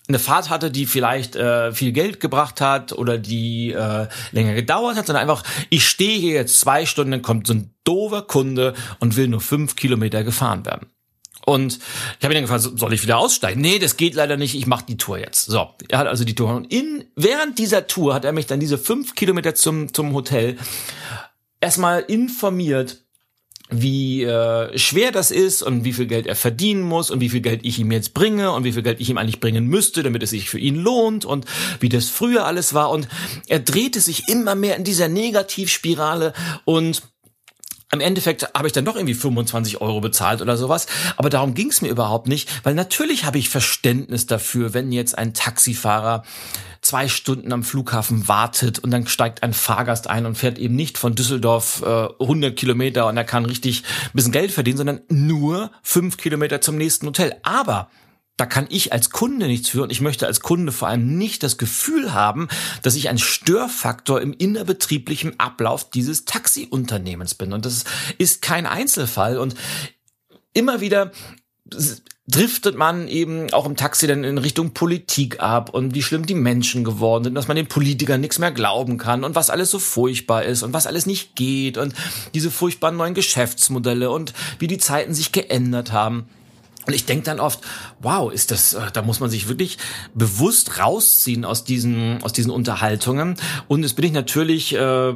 eine 0.08 0.18
Fahrt 0.18 0.50
hatte, 0.50 0.70
die 0.70 0.86
vielleicht 0.86 1.36
äh, 1.36 1.72
viel 1.72 1.92
Geld 1.92 2.20
gebracht 2.20 2.60
hat 2.60 2.92
oder 2.92 3.18
die 3.18 3.72
äh, 3.72 4.08
länger 4.32 4.54
gedauert 4.54 4.96
hat, 4.96 5.06
sondern 5.06 5.22
einfach, 5.22 5.44
ich 5.70 5.88
stehe 5.88 6.18
hier 6.18 6.34
jetzt 6.34 6.60
zwei 6.60 6.86
Stunden, 6.86 7.22
kommt 7.22 7.46
so 7.46 7.54
ein 7.54 7.74
doofer 7.84 8.22
Kunde 8.22 8.74
und 8.98 9.16
will 9.16 9.28
nur 9.28 9.40
fünf 9.40 9.76
Kilometer 9.76 10.24
gefahren 10.24 10.66
werden. 10.66 10.88
Und 11.44 11.78
ich 12.18 12.24
habe 12.24 12.34
ihn 12.34 12.36
dann 12.36 12.44
gefragt, 12.44 12.78
soll 12.78 12.92
ich 12.92 13.02
wieder 13.02 13.18
aussteigen? 13.18 13.60
Nee, 13.60 13.78
das 13.78 13.96
geht 13.96 14.14
leider 14.14 14.36
nicht, 14.36 14.54
ich 14.54 14.66
mache 14.66 14.84
die 14.86 14.96
Tour 14.96 15.18
jetzt. 15.18 15.46
So, 15.46 15.70
er 15.88 15.98
hat 15.98 16.06
also 16.06 16.24
die 16.24 16.34
Tour. 16.34 16.54
Und 16.54 16.72
in, 16.72 17.04
während 17.16 17.58
dieser 17.58 17.86
Tour 17.86 18.14
hat 18.14 18.24
er 18.24 18.32
mich 18.32 18.46
dann 18.46 18.60
diese 18.60 18.78
fünf 18.78 19.14
Kilometer 19.14 19.54
zum, 19.54 19.92
zum 19.92 20.14
Hotel 20.14 20.56
erstmal 21.60 22.00
informiert, 22.00 23.02
wie 23.72 24.22
äh, 24.22 24.76
schwer 24.78 25.12
das 25.12 25.30
ist 25.30 25.62
und 25.62 25.84
wie 25.84 25.92
viel 25.92 26.06
Geld 26.06 26.26
er 26.26 26.36
verdienen 26.36 26.82
muss 26.82 27.10
und 27.10 27.20
wie 27.20 27.30
viel 27.30 27.40
Geld 27.40 27.60
ich 27.64 27.78
ihm 27.78 27.90
jetzt 27.90 28.12
bringe 28.12 28.52
und 28.52 28.64
wie 28.64 28.72
viel 28.72 28.82
Geld 28.82 29.00
ich 29.00 29.08
ihm 29.08 29.18
eigentlich 29.18 29.40
bringen 29.40 29.66
müsste, 29.66 30.02
damit 30.02 30.22
es 30.22 30.30
sich 30.30 30.50
für 30.50 30.58
ihn 30.58 30.76
lohnt 30.76 31.24
und 31.24 31.46
wie 31.80 31.88
das 31.88 32.08
früher 32.08 32.44
alles 32.44 32.74
war. 32.74 32.90
Und 32.90 33.08
er 33.48 33.60
drehte 33.60 34.00
sich 34.00 34.28
immer 34.28 34.54
mehr 34.54 34.76
in 34.76 34.84
dieser 34.84 35.08
Negativspirale 35.08 36.34
und 36.64 37.02
im 37.92 38.00
Endeffekt 38.00 38.48
habe 38.54 38.66
ich 38.66 38.72
dann 38.72 38.86
doch 38.86 38.96
irgendwie 38.96 39.14
25 39.14 39.82
Euro 39.82 40.00
bezahlt 40.00 40.40
oder 40.40 40.56
sowas. 40.56 40.86
Aber 41.18 41.28
darum 41.28 41.52
ging 41.52 41.68
es 41.68 41.82
mir 41.82 41.90
überhaupt 41.90 42.26
nicht, 42.26 42.64
weil 42.64 42.74
natürlich 42.74 43.26
habe 43.26 43.36
ich 43.38 43.50
Verständnis 43.50 44.26
dafür, 44.26 44.72
wenn 44.72 44.92
jetzt 44.92 45.18
ein 45.18 45.34
Taxifahrer 45.34 46.22
zwei 46.80 47.06
Stunden 47.06 47.52
am 47.52 47.62
Flughafen 47.62 48.28
wartet 48.28 48.78
und 48.78 48.90
dann 48.90 49.06
steigt 49.06 49.42
ein 49.42 49.52
Fahrgast 49.52 50.08
ein 50.08 50.24
und 50.24 50.36
fährt 50.36 50.58
eben 50.58 50.74
nicht 50.74 50.96
von 50.96 51.14
Düsseldorf 51.14 51.82
äh, 51.82 52.08
100 52.18 52.56
Kilometer 52.56 53.06
und 53.06 53.16
er 53.16 53.24
kann 53.24 53.44
richtig 53.44 53.84
ein 54.06 54.10
bisschen 54.14 54.32
Geld 54.32 54.52
verdienen, 54.52 54.78
sondern 54.78 55.00
nur 55.08 55.70
fünf 55.82 56.16
Kilometer 56.16 56.62
zum 56.62 56.76
nächsten 56.76 57.06
Hotel. 57.06 57.36
Aber 57.42 57.90
da 58.36 58.46
kann 58.46 58.66
ich 58.70 58.92
als 58.92 59.10
Kunde 59.10 59.46
nichts 59.46 59.68
für 59.68 59.82
und 59.82 59.92
ich 59.92 60.00
möchte 60.00 60.26
als 60.26 60.40
Kunde 60.40 60.72
vor 60.72 60.88
allem 60.88 61.18
nicht 61.18 61.42
das 61.42 61.58
Gefühl 61.58 62.12
haben, 62.14 62.48
dass 62.82 62.94
ich 62.94 63.08
ein 63.08 63.18
Störfaktor 63.18 64.20
im 64.20 64.32
innerbetrieblichen 64.32 65.38
Ablauf 65.38 65.90
dieses 65.90 66.24
Taxiunternehmens 66.24 67.34
bin. 67.34 67.52
Und 67.52 67.66
das 67.66 67.84
ist 68.18 68.42
kein 68.42 68.66
Einzelfall. 68.66 69.38
Und 69.38 69.54
immer 70.54 70.80
wieder 70.80 71.12
driftet 72.28 72.76
man 72.76 73.08
eben 73.08 73.52
auch 73.52 73.66
im 73.66 73.76
Taxi 73.76 74.06
dann 74.06 74.24
in 74.24 74.38
Richtung 74.38 74.72
Politik 74.72 75.40
ab 75.40 75.70
und 75.70 75.94
wie 75.94 76.02
schlimm 76.02 76.24
die 76.24 76.34
Menschen 76.34 76.84
geworden 76.84 77.24
sind, 77.24 77.34
dass 77.34 77.48
man 77.48 77.56
den 77.56 77.66
Politikern 77.66 78.20
nichts 78.20 78.38
mehr 78.38 78.52
glauben 78.52 78.96
kann 78.96 79.24
und 79.24 79.34
was 79.34 79.50
alles 79.50 79.70
so 79.70 79.78
furchtbar 79.78 80.44
ist 80.44 80.62
und 80.62 80.72
was 80.72 80.86
alles 80.86 81.04
nicht 81.04 81.34
geht 81.34 81.78
und 81.78 81.94
diese 82.32 82.50
furchtbaren 82.50 82.96
neuen 82.96 83.14
Geschäftsmodelle 83.14 84.10
und 84.10 84.32
wie 84.58 84.68
die 84.68 84.78
Zeiten 84.78 85.14
sich 85.14 85.32
geändert 85.32 85.92
haben. 85.92 86.26
Und 86.86 86.94
ich 86.94 87.04
denke 87.04 87.24
dann 87.24 87.40
oft, 87.40 87.60
wow, 88.00 88.32
ist 88.32 88.50
das, 88.50 88.74
äh, 88.74 88.90
da 88.92 89.02
muss 89.02 89.20
man 89.20 89.30
sich 89.30 89.48
wirklich 89.48 89.78
bewusst 90.14 90.78
rausziehen 90.78 91.44
aus 91.44 91.64
diesen, 91.64 92.22
aus 92.22 92.32
diesen 92.32 92.50
Unterhaltungen. 92.50 93.36
Und 93.68 93.84
es 93.84 93.94
bin 93.94 94.04
ich 94.04 94.12
natürlich 94.12 94.74
äh, 94.74 95.14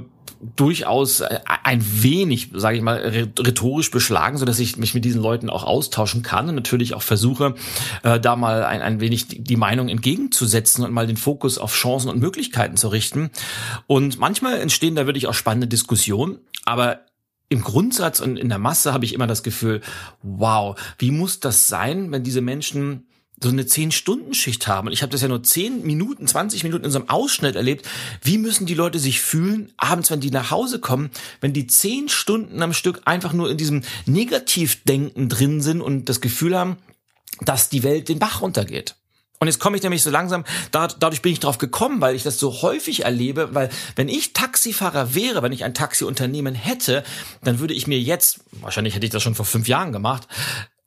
durchaus 0.54 1.20
äh, 1.20 1.40
ein 1.64 1.84
wenig, 2.02 2.50
sage 2.54 2.76
ich 2.76 2.82
mal, 2.82 2.98
rhetorisch 2.98 3.90
beschlagen, 3.90 4.38
so 4.38 4.44
dass 4.44 4.58
ich 4.58 4.76
mich 4.76 4.94
mit 4.94 5.04
diesen 5.04 5.20
Leuten 5.20 5.50
auch 5.50 5.64
austauschen 5.64 6.22
kann 6.22 6.48
und 6.48 6.54
natürlich 6.54 6.94
auch 6.94 7.02
versuche, 7.02 7.54
äh, 8.02 8.20
da 8.20 8.36
mal 8.36 8.64
ein, 8.64 8.82
ein 8.82 9.00
wenig 9.00 9.26
die 9.28 9.56
Meinung 9.56 9.88
entgegenzusetzen 9.88 10.84
und 10.84 10.92
mal 10.92 11.06
den 11.06 11.16
Fokus 11.16 11.58
auf 11.58 11.74
Chancen 11.74 12.10
und 12.10 12.20
Möglichkeiten 12.20 12.76
zu 12.76 12.88
richten. 12.88 13.30
Und 13.86 14.18
manchmal 14.18 14.60
entstehen 14.60 14.94
da 14.94 15.06
wirklich 15.06 15.26
auch 15.26 15.34
spannende 15.34 15.66
Diskussionen, 15.66 16.38
aber 16.64 17.00
im 17.48 17.62
Grundsatz 17.62 18.20
und 18.20 18.36
in 18.36 18.48
der 18.48 18.58
Masse 18.58 18.92
habe 18.92 19.04
ich 19.04 19.14
immer 19.14 19.26
das 19.26 19.42
Gefühl, 19.42 19.80
wow, 20.22 20.78
wie 20.98 21.10
muss 21.10 21.40
das 21.40 21.68
sein, 21.68 22.10
wenn 22.12 22.24
diese 22.24 22.40
Menschen 22.40 23.06
so 23.42 23.50
eine 23.50 23.64
10-Stunden-Schicht 23.64 24.66
haben. 24.66 24.86
Und 24.86 24.94
ich 24.94 25.02
habe 25.02 25.12
das 25.12 25.20
ja 25.20 25.28
nur 25.28 25.42
10 25.42 25.84
Minuten, 25.84 26.26
20 26.26 26.64
Minuten 26.64 26.86
in 26.86 26.90
so 26.90 26.98
einem 26.98 27.10
Ausschnitt 27.10 27.54
erlebt. 27.54 27.86
Wie 28.22 28.38
müssen 28.38 28.64
die 28.64 28.74
Leute 28.74 28.98
sich 28.98 29.20
fühlen, 29.20 29.72
abends, 29.76 30.10
wenn 30.10 30.20
die 30.20 30.30
nach 30.30 30.50
Hause 30.50 30.78
kommen, 30.78 31.10
wenn 31.40 31.52
die 31.52 31.66
10 31.66 32.08
Stunden 32.08 32.62
am 32.62 32.72
Stück 32.72 33.02
einfach 33.04 33.34
nur 33.34 33.50
in 33.50 33.58
diesem 33.58 33.82
Negativdenken 34.06 35.28
drin 35.28 35.60
sind 35.60 35.82
und 35.82 36.08
das 36.08 36.22
Gefühl 36.22 36.56
haben, 36.56 36.78
dass 37.42 37.68
die 37.68 37.82
Welt 37.82 38.08
den 38.08 38.18
Bach 38.18 38.40
runtergeht. 38.40 38.96
Und 39.38 39.48
jetzt 39.48 39.58
komme 39.58 39.76
ich 39.76 39.82
nämlich 39.82 40.02
so 40.02 40.10
langsam, 40.10 40.44
dadurch 40.70 41.22
bin 41.22 41.32
ich 41.32 41.40
drauf 41.40 41.58
gekommen, 41.58 42.00
weil 42.00 42.14
ich 42.14 42.22
das 42.22 42.38
so 42.38 42.62
häufig 42.62 43.04
erlebe, 43.04 43.54
weil 43.54 43.68
wenn 43.94 44.08
ich 44.08 44.32
Taxifahrer 44.32 45.14
wäre, 45.14 45.42
wenn 45.42 45.52
ich 45.52 45.64
ein 45.64 45.74
Taxiunternehmen 45.74 46.54
hätte, 46.54 47.04
dann 47.42 47.58
würde 47.58 47.74
ich 47.74 47.86
mir 47.86 48.00
jetzt, 48.00 48.40
wahrscheinlich 48.60 48.94
hätte 48.94 49.06
ich 49.06 49.12
das 49.12 49.22
schon 49.22 49.34
vor 49.34 49.44
fünf 49.44 49.68
Jahren 49.68 49.92
gemacht, 49.92 50.26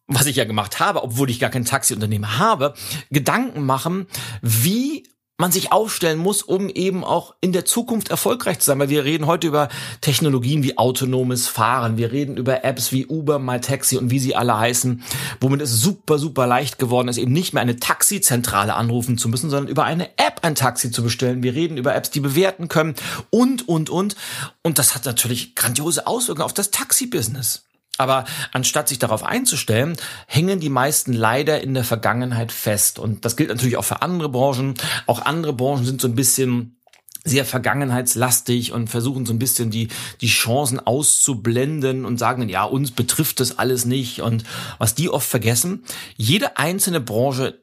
was 0.08 0.26
ich 0.26 0.38
ja 0.38 0.46
gemacht 0.46 0.80
habe, 0.80 1.04
obwohl 1.04 1.30
ich 1.30 1.40
gar 1.40 1.52
kein 1.52 1.66
Taxiunternehmen 1.66 2.40
habe, 2.40 2.74
Gedanken 3.12 3.66
machen, 3.66 4.08
wie 4.42 5.04
man 5.40 5.52
sich 5.52 5.72
aufstellen 5.72 6.20
muss, 6.20 6.44
um 6.44 6.70
eben 6.70 7.04
auch 7.04 7.34
in 7.40 7.54
der 7.54 7.64
Zukunft 7.64 8.10
erfolgreich 8.10 8.60
zu 8.60 8.66
sein. 8.66 8.80
Weil 8.80 8.90
wir 8.90 9.06
reden 9.06 9.26
heute 9.26 9.48
über 9.48 9.70
Technologien 10.02 10.64
wie 10.64 10.78
autonomes 10.78 11.48
Fahren. 11.48 11.98
Wir 11.98 12.12
reden 12.12 12.38
über 12.38 12.66
Apps 12.66 12.92
wie 12.92 13.06
Uber, 13.08 13.40
MyTaxi 13.40 13.98
und 13.98 14.12
wie 14.12 14.20
sie 14.20 14.36
alle 14.36 14.60
heißen, 14.60 15.02
womit 15.40 15.62
es 15.62 15.82
super, 15.82 16.20
super 16.20 16.46
leicht 16.46 16.78
geworden 16.78 17.08
ist, 17.08 17.18
eben 17.18 17.32
nicht 17.32 17.54
mehr 17.54 17.62
eine 17.62 17.80
Taxizentrale 17.80 18.76
anrufen 18.76 19.18
zu 19.18 19.30
müssen, 19.30 19.50
sondern 19.50 19.70
über 19.70 19.86
eine 19.86 20.10
App 20.18 20.40
ein 20.42 20.56
Taxi 20.56 20.92
zu 20.92 21.04
bestellen. 21.04 21.42
Wir 21.42 21.56
reden 21.56 21.78
über 21.78 21.96
Apps, 21.96 22.12
die 22.12 22.20
bewerten 22.20 22.68
können 22.68 22.96
und, 23.30 23.68
und, 23.68 23.90
und. 23.90 24.18
Und 24.62 24.78
das 24.78 24.94
hat 24.94 25.06
natürlich 25.06 25.56
grandiose 25.56 26.06
Auswirkungen 26.06 26.46
auf 26.46 26.54
das 26.54 26.70
Taxi-Business. 26.72 27.69
Aber 28.00 28.24
anstatt 28.54 28.88
sich 28.88 28.98
darauf 28.98 29.24
einzustellen, 29.24 29.98
hängen 30.26 30.62
die 30.62 30.70
meisten 30.70 31.12
leider 31.12 31.62
in 31.62 31.74
der 31.74 31.84
Vergangenheit 31.84 32.54
fest. 32.54 32.98
Und 32.98 33.26
das 33.26 33.36
gilt 33.36 33.50
natürlich 33.50 33.76
auch 33.76 33.84
für 33.84 34.02
andere 34.02 34.30
Branchen. 34.30 34.76
Auch 35.06 35.26
andere 35.26 35.52
Branchen 35.52 35.86
sind 35.86 36.00
so 36.00 36.08
ein 36.08 36.16
bisschen 36.16 36.78
sehr 37.26 37.44
vergangenheitslastig 37.44 38.72
und 38.72 38.90
versuchen 38.90 39.26
so 39.26 39.34
ein 39.34 39.40
bisschen 39.40 39.70
die, 39.70 39.90
die 40.22 40.30
Chancen 40.30 40.80
auszublenden 40.80 42.06
und 42.06 42.18
sagen, 42.18 42.48
ja, 42.48 42.64
uns 42.64 42.92
betrifft 42.92 43.42
das 43.42 43.60
alles 43.60 43.84
nicht. 43.84 44.22
Und 44.22 44.46
was 44.78 44.96
die 44.96 45.10
oft 45.10 45.28
vergessen, 45.28 45.84
jede 46.16 46.58
einzelne 46.58 47.02
Branche 47.02 47.62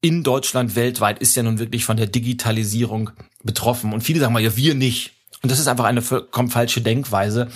in 0.00 0.24
Deutschland 0.24 0.74
weltweit 0.74 1.20
ist 1.20 1.36
ja 1.36 1.44
nun 1.44 1.60
wirklich 1.60 1.84
von 1.84 1.96
der 1.96 2.08
Digitalisierung 2.08 3.10
betroffen. 3.44 3.92
Und 3.92 4.02
viele 4.02 4.18
sagen 4.18 4.32
mal, 4.32 4.42
ja, 4.42 4.56
wir 4.56 4.74
nicht. 4.74 5.13
Und 5.44 5.50
das 5.50 5.58
ist 5.58 5.68
einfach 5.68 5.84
eine 5.84 6.00
vollkommen 6.00 6.48
falsche 6.48 6.80
Denkweise. 6.80 7.48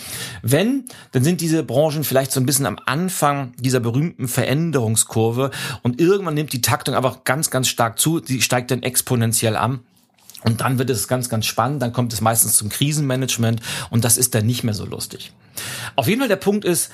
Wenn, 0.42 0.84
dann 1.12 1.24
sind 1.24 1.40
diese 1.40 1.62
Branchen 1.62 2.04
vielleicht 2.04 2.32
so 2.32 2.38
ein 2.38 2.44
bisschen 2.44 2.66
am 2.66 2.78
Anfang 2.84 3.54
dieser 3.56 3.80
berühmten 3.80 4.28
Veränderungskurve 4.28 5.50
und 5.82 5.98
irgendwann 5.98 6.34
nimmt 6.34 6.52
die 6.52 6.60
Taktung 6.60 6.94
einfach 6.94 7.24
ganz, 7.24 7.48
ganz 7.48 7.66
stark 7.66 7.98
zu. 7.98 8.20
Sie 8.22 8.42
steigt 8.42 8.70
dann 8.72 8.82
exponentiell 8.82 9.56
an. 9.56 9.80
Und 10.44 10.60
dann 10.60 10.78
wird 10.78 10.90
es 10.90 11.08
ganz, 11.08 11.30
ganz 11.30 11.46
spannend. 11.46 11.80
Dann 11.80 11.94
kommt 11.94 12.12
es 12.12 12.20
meistens 12.20 12.56
zum 12.56 12.68
Krisenmanagement 12.68 13.62
und 13.88 14.04
das 14.04 14.18
ist 14.18 14.34
dann 14.34 14.44
nicht 14.44 14.64
mehr 14.64 14.74
so 14.74 14.84
lustig. 14.84 15.32
Auf 15.96 16.08
jeden 16.08 16.20
Fall 16.20 16.28
der 16.28 16.36
Punkt 16.36 16.66
ist, 16.66 16.90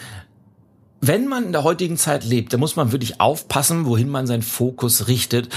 wenn 1.07 1.27
man 1.27 1.45
in 1.45 1.53
der 1.53 1.65
heutigen 1.65 1.97
Zeit 1.97 2.25
lebt, 2.25 2.53
dann 2.53 2.61
muss 2.61 2.77
man 2.77 2.93
wirklich 2.93 3.21
aufpassen, 3.21 3.85
wohin 3.85 4.09
man 4.09 4.27
seinen 4.27 4.43
Fokus 4.43 5.07
richtet. 5.07 5.49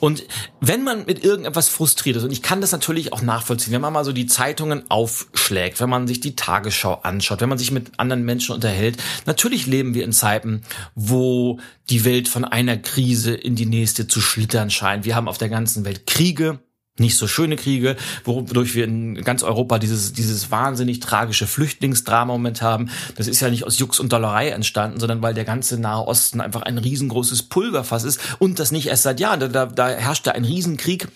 Und 0.00 0.24
wenn 0.60 0.82
man 0.82 1.06
mit 1.06 1.22
irgendetwas 1.22 1.68
frustriert 1.68 2.16
ist, 2.16 2.24
und 2.24 2.32
ich 2.32 2.42
kann 2.42 2.60
das 2.60 2.72
natürlich 2.72 3.12
auch 3.12 3.22
nachvollziehen, 3.22 3.72
wenn 3.72 3.80
man 3.80 3.92
mal 3.92 4.04
so 4.04 4.12
die 4.12 4.26
Zeitungen 4.26 4.90
aufschlägt, 4.90 5.80
wenn 5.80 5.88
man 5.88 6.06
sich 6.08 6.20
die 6.20 6.34
Tagesschau 6.34 7.00
anschaut, 7.02 7.40
wenn 7.40 7.48
man 7.48 7.58
sich 7.58 7.70
mit 7.70 7.98
anderen 7.98 8.24
Menschen 8.24 8.54
unterhält, 8.54 8.96
natürlich 9.26 9.66
leben 9.66 9.94
wir 9.94 10.04
in 10.04 10.12
Zeiten, 10.12 10.62
wo 10.94 11.60
die 11.88 12.04
Welt 12.04 12.28
von 12.28 12.44
einer 12.44 12.76
Krise 12.76 13.34
in 13.34 13.54
die 13.54 13.66
nächste 13.66 14.08
zu 14.08 14.20
schlittern 14.20 14.70
scheint. 14.70 15.04
Wir 15.04 15.14
haben 15.14 15.28
auf 15.28 15.38
der 15.38 15.48
ganzen 15.48 15.84
Welt 15.84 16.06
Kriege, 16.06 16.58
nicht 16.98 17.16
so 17.16 17.26
schöne 17.26 17.56
Kriege, 17.56 17.96
wodurch 18.24 18.74
wir 18.74 18.84
in 18.84 19.14
ganz 19.22 19.42
Europa 19.42 19.78
dieses, 19.78 20.12
dieses 20.12 20.50
wahnsinnig 20.50 21.00
tragische 21.00 21.46
Flüchtlingsdrama 21.46 22.32
moment 22.32 22.62
haben. 22.62 22.90
Das 23.16 23.28
ist 23.28 23.40
ja 23.40 23.50
nicht 23.50 23.64
aus 23.64 23.78
Jux 23.78 24.00
und 24.00 24.12
Dollerei 24.12 24.48
entstanden, 24.50 25.00
sondern 25.00 25.22
weil 25.22 25.34
der 25.34 25.44
ganze 25.44 25.80
Nahe 25.80 26.06
Osten 26.06 26.40
einfach 26.40 26.62
ein 26.62 26.78
riesengroßes 26.78 27.44
Pulverfass 27.44 28.04
ist 28.04 28.20
und 28.38 28.58
das 28.58 28.72
nicht 28.72 28.86
erst 28.86 29.02
seit 29.02 29.20
Jahren. 29.20 29.40
Da, 29.40 29.48
da, 29.48 29.66
da 29.66 29.88
herrscht 29.88 30.26
da 30.26 30.32
ein 30.32 30.44
Riesenkrieg 30.44 31.08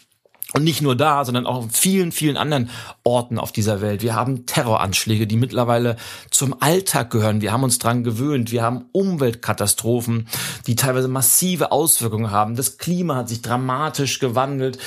und 0.52 0.64
nicht 0.64 0.83
nur 0.83 0.97
da, 0.97 1.25
sondern 1.25 1.47
auch 1.47 1.62
in 1.64 1.71
vielen, 1.71 2.12
vielen 2.12 2.37
anderen 2.37 2.71
Orten 3.04 3.38
auf 3.38 3.52
dieser 3.52 3.80
Welt. 3.80 4.02
Wir 4.02 4.14
haben 4.14 4.47
Terroranschläge, 4.47 5.26
die 5.26 5.37
mittlerweile 5.37 5.97
zum 6.30 6.61
Alltag 6.61 7.11
gehören. 7.11 7.40
Wir 7.40 7.52
haben 7.52 7.62
uns 7.62 7.78
dran 7.78 8.02
gewöhnt. 8.02 8.50
Wir 8.50 8.62
haben 8.62 8.87
Umweltkatastrophen, 8.92 10.28
die 10.66 10.75
teilweise 10.75 11.09
massive 11.09 11.71
Auswirkungen 11.71 12.33
haben. 12.33 12.57
Das 12.57 12.78
Klima 12.78 13.16
hat 13.16 13.28
sich 13.28 13.42
dramatisch 13.42 14.19
gewandelt. 14.19 14.78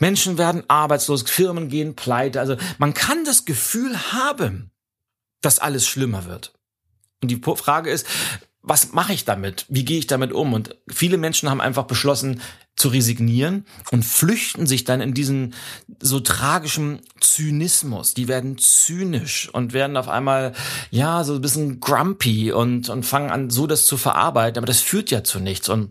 Menschen 0.00 0.36
werden 0.36 0.64
arbeitslos, 0.68 1.22
Firmen 1.22 1.68
gehen 1.68 1.94
pleite. 1.94 2.40
Also 2.40 2.56
man 2.78 2.92
kann 2.92 3.24
das 3.24 3.44
Gefühl 3.44 3.96
haben, 4.12 4.72
dass 5.40 5.60
alles 5.60 5.86
schlimmer 5.86 6.26
wird. 6.26 6.54
Und 7.22 7.30
die 7.30 7.40
Frage 7.40 7.90
ist, 7.90 8.06
was 8.66 8.92
mache 8.92 9.12
ich 9.12 9.24
damit? 9.24 9.66
Wie 9.68 9.84
gehe 9.84 9.98
ich 9.98 10.06
damit 10.06 10.32
um? 10.32 10.54
Und 10.54 10.76
viele 10.88 11.18
Menschen 11.18 11.50
haben 11.50 11.60
einfach 11.60 11.84
beschlossen 11.84 12.40
zu 12.76 12.88
resignieren 12.88 13.64
und 13.92 14.04
flüchten 14.04 14.66
sich 14.66 14.84
dann 14.84 15.00
in 15.00 15.14
diesen 15.14 15.54
so 16.00 16.20
tragischen 16.20 17.00
Zynismus. 17.20 18.14
Die 18.14 18.28
werden 18.28 18.58
zynisch 18.58 19.48
und 19.52 19.72
werden 19.72 19.96
auf 19.96 20.08
einmal, 20.08 20.52
ja, 20.90 21.22
so 21.24 21.34
ein 21.34 21.40
bisschen 21.40 21.80
grumpy 21.80 22.52
und, 22.52 22.88
und 22.88 23.04
fangen 23.04 23.30
an, 23.30 23.50
so 23.50 23.66
das 23.66 23.86
zu 23.86 23.96
verarbeiten. 23.96 24.58
Aber 24.58 24.66
das 24.66 24.80
führt 24.80 25.10
ja 25.10 25.22
zu 25.22 25.38
nichts. 25.38 25.68
Und 25.68 25.90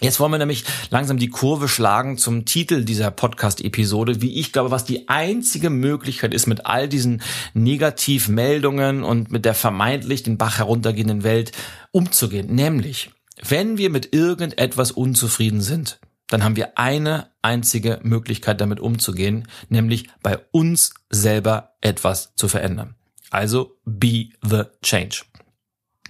Jetzt 0.00 0.18
wollen 0.18 0.32
wir 0.32 0.38
nämlich 0.38 0.64
langsam 0.90 1.18
die 1.18 1.28
Kurve 1.28 1.68
schlagen 1.68 2.16
zum 2.16 2.46
Titel 2.46 2.84
dieser 2.84 3.10
Podcast-Episode, 3.10 4.22
wie 4.22 4.40
ich 4.40 4.50
glaube, 4.50 4.70
was 4.70 4.86
die 4.86 5.08
einzige 5.08 5.68
Möglichkeit 5.68 6.32
ist, 6.32 6.46
mit 6.46 6.64
all 6.64 6.88
diesen 6.88 7.22
Negativmeldungen 7.52 9.04
und 9.04 9.30
mit 9.30 9.44
der 9.44 9.54
vermeintlich 9.54 10.22
den 10.22 10.38
Bach 10.38 10.58
heruntergehenden 10.58 11.24
Welt 11.24 11.52
umzugehen. 11.92 12.54
Nämlich, 12.54 13.10
wenn 13.46 13.76
wir 13.76 13.90
mit 13.90 14.14
irgendetwas 14.14 14.92
unzufrieden 14.92 15.60
sind, 15.60 16.00
dann 16.32 16.44
haben 16.44 16.56
wir 16.56 16.78
eine 16.78 17.30
einzige 17.42 18.00
Möglichkeit 18.02 18.60
damit 18.60 18.80
umzugehen, 18.80 19.48
nämlich 19.68 20.08
bei 20.22 20.38
uns 20.50 20.94
selber 21.10 21.74
etwas 21.80 22.34
zu 22.36 22.48
verändern. 22.48 22.94
Also 23.30 23.76
be 23.84 24.30
the 24.42 24.64
change. 24.82 25.24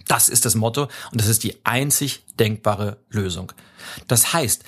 Das 0.07 0.29
ist 0.29 0.45
das 0.45 0.55
Motto 0.55 0.89
und 1.11 1.21
das 1.21 1.29
ist 1.29 1.45
die 1.45 1.65
einzig 1.65 2.25
denkbare 2.39 2.99
Lösung. 3.09 3.53
Das 4.09 4.33
heißt, 4.33 4.65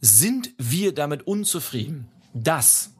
sind 0.00 0.50
wir 0.58 0.94
damit 0.94 1.26
unzufrieden, 1.26 2.08
dass 2.34 2.90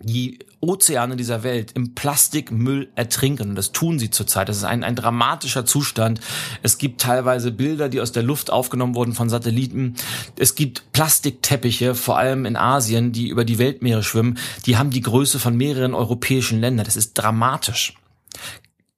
die 0.00 0.38
Ozeane 0.60 1.16
dieser 1.16 1.42
Welt 1.42 1.72
im 1.72 1.94
Plastikmüll 1.94 2.90
ertrinken. 2.94 3.50
Und 3.50 3.54
das 3.56 3.72
tun 3.72 3.98
sie 3.98 4.10
zurzeit. 4.10 4.48
Das 4.48 4.56
ist 4.56 4.64
ein, 4.64 4.84
ein 4.84 4.96
dramatischer 4.96 5.64
Zustand. 5.64 6.20
Es 6.62 6.78
gibt 6.78 7.00
teilweise 7.00 7.52
Bilder, 7.52 7.88
die 7.88 8.00
aus 8.00 8.12
der 8.12 8.22
Luft 8.22 8.50
aufgenommen 8.50 8.94
wurden 8.94 9.14
von 9.14 9.28
Satelliten. 9.28 9.94
Es 10.38 10.54
gibt 10.54 10.92
Plastikteppiche, 10.92 11.94
vor 11.94 12.18
allem 12.18 12.46
in 12.46 12.56
Asien, 12.56 13.12
die 13.12 13.28
über 13.28 13.44
die 13.44 13.58
Weltmeere 13.58 14.02
schwimmen. 14.02 14.38
Die 14.66 14.76
haben 14.76 14.90
die 14.90 15.00
Größe 15.00 15.38
von 15.38 15.56
mehreren 15.56 15.94
europäischen 15.94 16.60
Ländern. 16.60 16.84
Das 16.84 16.96
ist 16.96 17.14
dramatisch. 17.14 17.94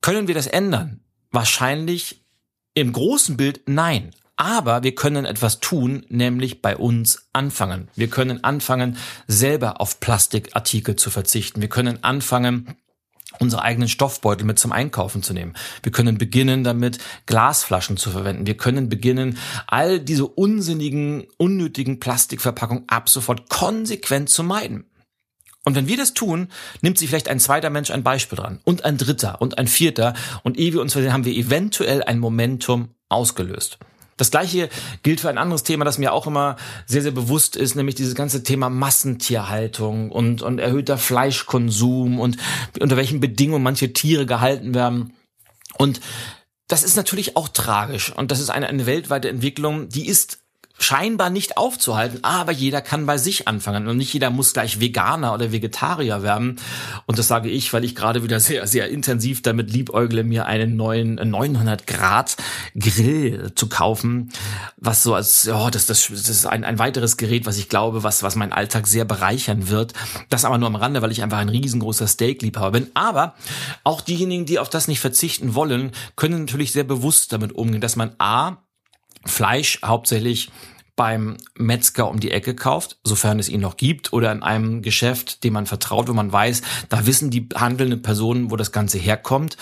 Können 0.00 0.28
wir 0.28 0.34
das 0.34 0.46
ändern? 0.46 1.00
Wahrscheinlich 1.30 2.22
im 2.74 2.92
großen 2.92 3.36
Bild 3.36 3.62
nein. 3.66 4.12
Aber 4.40 4.84
wir 4.84 4.94
können 4.94 5.24
etwas 5.24 5.58
tun, 5.58 6.06
nämlich 6.08 6.62
bei 6.62 6.76
uns 6.76 7.28
anfangen. 7.32 7.88
Wir 7.96 8.08
können 8.08 8.44
anfangen, 8.44 8.96
selber 9.26 9.80
auf 9.80 9.98
Plastikartikel 9.98 10.94
zu 10.94 11.10
verzichten. 11.10 11.60
Wir 11.60 11.68
können 11.68 12.04
anfangen, 12.04 12.76
unsere 13.40 13.62
eigenen 13.62 13.88
Stoffbeutel 13.88 14.46
mit 14.46 14.60
zum 14.60 14.70
Einkaufen 14.70 15.24
zu 15.24 15.32
nehmen. 15.34 15.54
Wir 15.82 15.90
können 15.90 16.18
beginnen, 16.18 16.62
damit 16.62 16.98
Glasflaschen 17.26 17.96
zu 17.96 18.10
verwenden. 18.12 18.46
Wir 18.46 18.56
können 18.56 18.88
beginnen, 18.88 19.38
all 19.66 19.98
diese 19.98 20.26
unsinnigen, 20.26 21.26
unnötigen 21.36 21.98
Plastikverpackungen 21.98 22.84
ab 22.86 23.08
sofort 23.08 23.48
konsequent 23.48 24.30
zu 24.30 24.44
meiden. 24.44 24.84
Und 25.64 25.74
wenn 25.74 25.88
wir 25.88 25.96
das 25.96 26.14
tun, 26.14 26.46
nimmt 26.80 26.96
sich 26.96 27.08
vielleicht 27.08 27.28
ein 27.28 27.40
zweiter 27.40 27.70
Mensch 27.70 27.90
ein 27.90 28.04
Beispiel 28.04 28.38
dran 28.38 28.60
und 28.62 28.84
ein 28.84 28.98
dritter 28.98 29.42
und 29.42 29.58
ein 29.58 29.66
vierter 29.66 30.14
und 30.44 30.56
ehe 30.56 30.72
wir 30.72 30.80
uns 30.80 30.92
versehen, 30.92 31.12
haben 31.12 31.24
wir 31.24 31.34
eventuell 31.34 32.04
ein 32.04 32.20
Momentum 32.20 32.94
ausgelöst. 33.08 33.78
Das 34.18 34.30
gleiche 34.30 34.68
gilt 35.02 35.20
für 35.20 35.30
ein 35.30 35.38
anderes 35.38 35.62
Thema, 35.62 35.86
das 35.86 35.96
mir 35.96 36.12
auch 36.12 36.26
immer 36.26 36.56
sehr, 36.84 37.00
sehr 37.02 37.12
bewusst 37.12 37.56
ist, 37.56 37.74
nämlich 37.74 37.94
dieses 37.94 38.14
ganze 38.14 38.42
Thema 38.42 38.68
Massentierhaltung 38.68 40.10
und, 40.10 40.42
und 40.42 40.58
erhöhter 40.58 40.98
Fleischkonsum 40.98 42.20
und 42.20 42.36
unter 42.80 42.98
welchen 42.98 43.20
Bedingungen 43.20 43.62
manche 43.62 43.94
Tiere 43.94 44.26
gehalten 44.26 44.74
werden. 44.74 45.14
Und 45.78 46.00
das 46.66 46.82
ist 46.82 46.96
natürlich 46.96 47.36
auch 47.36 47.48
tragisch 47.48 48.12
und 48.14 48.30
das 48.30 48.40
ist 48.40 48.50
eine, 48.50 48.66
eine 48.66 48.84
weltweite 48.84 49.30
Entwicklung, 49.30 49.88
die 49.88 50.06
ist 50.06 50.40
scheinbar 50.78 51.28
nicht 51.30 51.56
aufzuhalten, 51.56 52.20
aber 52.22 52.52
jeder 52.52 52.80
kann 52.80 53.04
bei 53.06 53.18
sich 53.18 53.48
anfangen 53.48 53.88
und 53.88 53.96
nicht 53.96 54.12
jeder 54.12 54.30
muss 54.30 54.52
gleich 54.52 54.80
Veganer 54.80 55.34
oder 55.34 55.52
Vegetarier 55.52 56.22
werden. 56.22 56.60
Und 57.06 57.18
das 57.18 57.28
sage 57.28 57.48
ich, 57.50 57.72
weil 57.72 57.84
ich 57.84 57.94
gerade 57.94 58.22
wieder 58.22 58.40
sehr, 58.40 58.66
sehr 58.66 58.88
intensiv 58.88 59.42
damit 59.42 59.70
liebäugle, 59.72 60.24
mir 60.24 60.46
einen 60.46 60.76
neuen 60.76 61.16
900 61.16 61.86
Grad 61.86 62.36
Grill 62.78 63.52
zu 63.54 63.68
kaufen, 63.68 64.32
was 64.76 65.02
so 65.02 65.14
als, 65.14 65.44
ja, 65.44 65.70
das, 65.70 65.86
das, 65.86 66.08
das 66.08 66.28
ist 66.28 66.46
ein, 66.46 66.64
ein 66.64 66.78
weiteres 66.78 67.16
Gerät, 67.16 67.44
was 67.44 67.58
ich 67.58 67.68
glaube, 67.68 68.04
was, 68.04 68.22
was 68.22 68.36
meinen 68.36 68.52
Alltag 68.52 68.86
sehr 68.86 69.04
bereichern 69.04 69.68
wird. 69.68 69.92
Das 70.28 70.44
aber 70.44 70.58
nur 70.58 70.68
am 70.68 70.76
Rande, 70.76 71.02
weil 71.02 71.10
ich 71.10 71.22
einfach 71.22 71.38
ein 71.38 71.48
riesengroßer 71.48 72.06
Steakliebhaber 72.06 72.70
bin. 72.70 72.90
Aber 72.94 73.34
auch 73.82 74.00
diejenigen, 74.00 74.46
die 74.46 74.58
auf 74.58 74.68
das 74.68 74.88
nicht 74.88 75.00
verzichten 75.00 75.54
wollen, 75.54 75.92
können 76.14 76.40
natürlich 76.40 76.72
sehr 76.72 76.84
bewusst 76.84 77.32
damit 77.32 77.52
umgehen, 77.52 77.80
dass 77.80 77.96
man 77.96 78.12
A, 78.18 78.58
Fleisch 79.24 79.80
hauptsächlich 79.84 80.50
beim 80.98 81.36
Metzger 81.56 82.10
um 82.10 82.18
die 82.18 82.32
Ecke 82.32 82.56
kauft, 82.56 82.98
sofern 83.04 83.38
es 83.38 83.48
ihn 83.48 83.60
noch 83.60 83.76
gibt, 83.76 84.12
oder 84.12 84.32
in 84.32 84.42
einem 84.42 84.82
Geschäft, 84.82 85.44
dem 85.44 85.52
man 85.52 85.66
vertraut, 85.66 86.08
wo 86.08 86.12
man 86.12 86.32
weiß, 86.32 86.60
da 86.88 87.06
wissen 87.06 87.30
die 87.30 87.48
handelnden 87.54 88.02
Personen, 88.02 88.50
wo 88.50 88.56
das 88.56 88.72
Ganze 88.72 88.98
herkommt. 88.98 89.56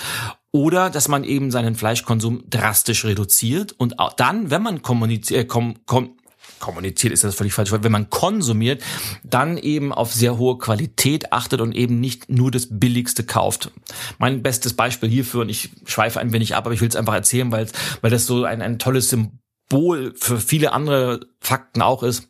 Oder 0.50 0.88
dass 0.88 1.08
man 1.08 1.24
eben 1.24 1.50
seinen 1.50 1.74
Fleischkonsum 1.74 2.44
drastisch 2.48 3.04
reduziert 3.04 3.72
und 3.72 3.98
auch 3.98 4.14
dann, 4.14 4.50
wenn 4.50 4.62
man 4.62 4.80
kommuniziert, 4.80 5.40
äh, 5.40 5.44
kom, 5.44 5.74
kom, 5.84 6.16
kommuniziert 6.58 7.12
ist 7.12 7.22
das 7.22 7.34
völlig 7.34 7.52
falsch, 7.52 7.70
wenn 7.70 7.92
man 7.92 8.08
konsumiert, 8.08 8.82
dann 9.22 9.58
eben 9.58 9.92
auf 9.92 10.14
sehr 10.14 10.38
hohe 10.38 10.56
Qualität 10.56 11.34
achtet 11.34 11.60
und 11.60 11.74
eben 11.74 12.00
nicht 12.00 12.30
nur 12.30 12.50
das 12.50 12.68
Billigste 12.70 13.24
kauft. 13.24 13.70
Mein 14.16 14.42
bestes 14.42 14.72
Beispiel 14.72 15.10
hierfür, 15.10 15.42
und 15.42 15.50
ich 15.50 15.68
schweife 15.84 16.18
ein 16.18 16.32
wenig 16.32 16.54
ab, 16.54 16.64
aber 16.64 16.72
ich 16.72 16.80
will 16.80 16.88
es 16.88 16.96
einfach 16.96 17.12
erzählen, 17.12 17.52
weil, 17.52 17.66
weil 18.00 18.10
das 18.10 18.24
so 18.24 18.44
ein, 18.44 18.62
ein 18.62 18.78
tolles 18.78 19.10
Symbol 19.10 19.38
Symbol 19.68 20.14
für 20.16 20.38
viele 20.38 20.72
andere 20.72 21.20
Fakten 21.40 21.82
auch 21.82 22.02
ist, 22.02 22.28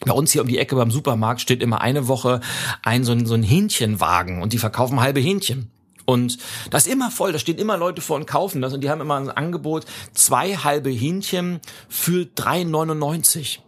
bei 0.00 0.12
uns 0.12 0.32
hier 0.32 0.42
um 0.42 0.48
die 0.48 0.58
Ecke 0.58 0.76
beim 0.76 0.90
Supermarkt 0.90 1.42
steht 1.42 1.62
immer 1.62 1.82
eine 1.82 2.08
Woche 2.08 2.40
ein 2.82 3.04
so 3.04 3.12
ein, 3.12 3.26
so 3.26 3.34
ein 3.34 3.42
Hähnchenwagen 3.42 4.42
und 4.42 4.52
die 4.52 4.58
verkaufen 4.58 5.00
halbe 5.00 5.20
Hähnchen. 5.20 5.70
Und 6.06 6.38
das 6.70 6.86
ist 6.86 6.92
immer 6.92 7.10
voll, 7.10 7.32
da 7.32 7.38
stehen 7.38 7.58
immer 7.58 7.76
Leute 7.76 8.00
vor 8.00 8.16
und 8.16 8.26
kaufen 8.26 8.62
das 8.62 8.72
und 8.72 8.82
die 8.82 8.88
haben 8.88 9.02
immer 9.02 9.20
ein 9.20 9.30
Angebot, 9.30 9.84
zwei 10.14 10.56
halbe 10.56 10.90
Hähnchen 10.90 11.60
für 11.88 12.24
3,99. 12.24 13.58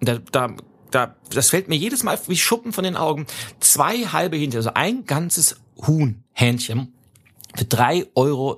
Da, 0.00 0.18
da, 0.32 0.54
da, 0.90 1.16
das 1.30 1.50
fällt 1.50 1.68
mir 1.68 1.76
jedes 1.76 2.02
Mal 2.02 2.18
wie 2.26 2.36
Schuppen 2.36 2.72
von 2.72 2.84
den 2.84 2.96
Augen. 2.96 3.26
Zwei 3.60 4.06
halbe 4.06 4.38
Hähnchen, 4.38 4.56
also 4.56 4.72
ein 4.74 5.04
ganzes 5.04 5.60
Huhn, 5.86 6.24
Hähnchen 6.32 6.94
für 7.54 7.64
3,99 7.64 8.14
Euro. 8.16 8.56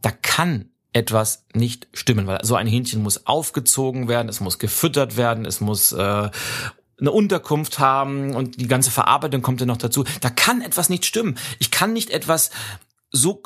Da 0.00 0.10
kann 0.12 0.71
etwas 0.92 1.44
nicht 1.54 1.88
stimmen, 1.92 2.26
weil 2.26 2.44
so 2.44 2.54
ein 2.54 2.66
Hähnchen 2.66 3.02
muss 3.02 3.26
aufgezogen 3.26 4.08
werden, 4.08 4.28
es 4.28 4.40
muss 4.40 4.58
gefüttert 4.58 5.16
werden, 5.16 5.46
es 5.46 5.60
muss 5.60 5.92
äh, 5.92 6.30
eine 7.00 7.10
Unterkunft 7.10 7.78
haben 7.78 8.34
und 8.34 8.60
die 8.60 8.68
ganze 8.68 8.90
Verarbeitung 8.90 9.42
kommt 9.42 9.60
dann 9.60 9.68
noch 9.68 9.78
dazu. 9.78 10.04
Da 10.20 10.30
kann 10.30 10.60
etwas 10.60 10.88
nicht 10.88 11.04
stimmen. 11.04 11.36
Ich 11.58 11.70
kann 11.70 11.92
nicht 11.92 12.10
etwas 12.10 12.50
so 13.10 13.42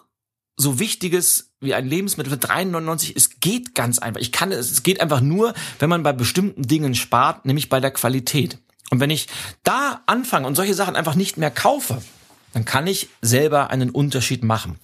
so 0.57 0.79
wichtiges 0.79 1.51
wie 1.61 1.75
ein 1.75 1.87
Lebensmittel 1.87 2.33
für 2.33 2.39
3,99, 2.39 3.13
es 3.15 3.41
geht 3.41 3.75
ganz 3.75 3.99
einfach. 3.99 4.21
Ich 4.21 4.33
kann 4.33 4.53
es, 4.53 4.71
es 4.71 4.83
geht 4.83 5.01
einfach 5.01 5.21
nur, 5.21 5.55
wenn 5.79 5.91
man 5.91 6.03
bei 6.03 6.13
bestimmten 6.13 6.63
Dingen 6.63 6.95
spart, 6.95 7.45
nämlich 7.45 7.69
bei 7.69 7.79
der 7.79 7.91
Qualität. 7.91 8.59
Und 8.91 9.01
wenn 9.01 9.11
ich 9.11 9.29
da 9.65 10.03
anfange 10.07 10.47
und 10.47 10.55
solche 10.55 10.75
Sachen 10.75 10.97
einfach 10.97 11.15
nicht 11.15 11.37
mehr 11.37 11.51
kaufe, 11.51 12.03
dann 12.53 12.65
kann 12.65 12.87
ich 12.87 13.11
selber 13.21 13.71
einen 13.71 13.91
Unterschied 13.91 14.43
machen. 14.45 14.79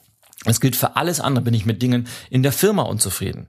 Es 0.44 0.60
gilt 0.60 0.76
für 0.76 0.96
alles 0.96 1.20
andere, 1.20 1.44
bin 1.44 1.54
ich 1.54 1.66
mit 1.66 1.82
Dingen 1.82 2.08
in 2.30 2.42
der 2.42 2.52
Firma 2.52 2.82
unzufrieden. 2.82 3.48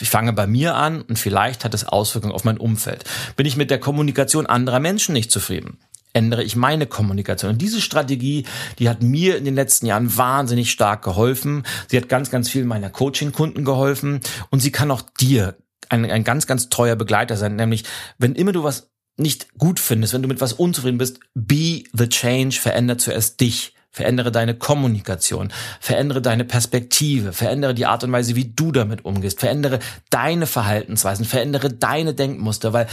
Ich 0.00 0.08
fange 0.08 0.32
bei 0.32 0.46
mir 0.46 0.74
an 0.74 1.02
und 1.02 1.18
vielleicht 1.18 1.64
hat 1.64 1.74
es 1.74 1.84
Auswirkungen 1.84 2.32
auf 2.32 2.44
mein 2.44 2.58
Umfeld. 2.58 3.04
Bin 3.36 3.46
ich 3.46 3.56
mit 3.56 3.70
der 3.70 3.78
Kommunikation 3.78 4.46
anderer 4.46 4.80
Menschen 4.80 5.12
nicht 5.12 5.30
zufrieden? 5.30 5.78
Ändere 6.14 6.44
ich 6.44 6.56
meine 6.56 6.86
Kommunikation. 6.86 7.52
Und 7.52 7.62
diese 7.62 7.80
Strategie, 7.80 8.44
die 8.78 8.88
hat 8.88 9.02
mir 9.02 9.36
in 9.36 9.44
den 9.44 9.54
letzten 9.54 9.86
Jahren 9.86 10.16
wahnsinnig 10.16 10.70
stark 10.70 11.02
geholfen. 11.02 11.64
Sie 11.88 11.96
hat 11.96 12.08
ganz, 12.08 12.30
ganz 12.30 12.48
viel 12.48 12.64
meiner 12.64 12.90
Coaching-Kunden 12.90 13.64
geholfen 13.64 14.20
und 14.50 14.60
sie 14.60 14.72
kann 14.72 14.90
auch 14.90 15.02
dir 15.20 15.56
ein, 15.88 16.10
ein 16.10 16.24
ganz, 16.24 16.46
ganz 16.46 16.68
treuer 16.68 16.96
Begleiter 16.96 17.36
sein. 17.36 17.56
Nämlich, 17.56 17.84
wenn 18.18 18.34
immer 18.34 18.52
du 18.52 18.62
was 18.62 18.90
nicht 19.16 19.54
gut 19.58 19.78
findest, 19.78 20.14
wenn 20.14 20.22
du 20.22 20.28
mit 20.28 20.40
was 20.40 20.54
unzufrieden 20.54 20.98
bist, 20.98 21.20
be 21.34 21.84
the 21.92 22.08
change, 22.08 22.58
verändert 22.60 23.00
zuerst 23.00 23.40
dich. 23.40 23.74
Verändere 23.94 24.32
deine 24.32 24.54
Kommunikation, 24.54 25.52
verändere 25.78 26.22
deine 26.22 26.46
Perspektive, 26.46 27.34
verändere 27.34 27.74
die 27.74 27.84
Art 27.84 28.02
und 28.04 28.12
Weise, 28.12 28.36
wie 28.36 28.46
du 28.46 28.72
damit 28.72 29.04
umgehst, 29.04 29.38
verändere 29.38 29.80
deine 30.08 30.46
Verhaltensweisen, 30.46 31.26
verändere 31.26 31.70
deine 31.70 32.14
Denkmuster, 32.14 32.72
weil 32.72 32.86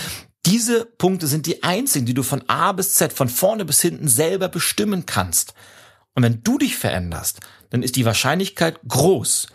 diese 0.46 0.84
Punkte 0.86 1.28
sind 1.28 1.46
die 1.46 1.64
einzigen, 1.64 2.06
die 2.06 2.14
du 2.14 2.24
von 2.24 2.44
A 2.50 2.74
bis 2.74 2.96
Z, 2.96 3.14
von 3.14 3.30
vorne 3.30 3.64
bis 3.64 3.82
hinten 3.82 4.10
selber 4.10 4.50
bestimmen 4.50 5.06
kannst. 5.06 5.54
Und 6.16 6.24
wenn 6.24 6.44
du 6.44 6.58
dich 6.58 6.76
veränderst, 6.76 7.40
dann 7.70 7.82
ist 7.82 7.96
die 7.96 8.06
Wahrscheinlichkeit 8.06 8.80
groß, 8.88 9.48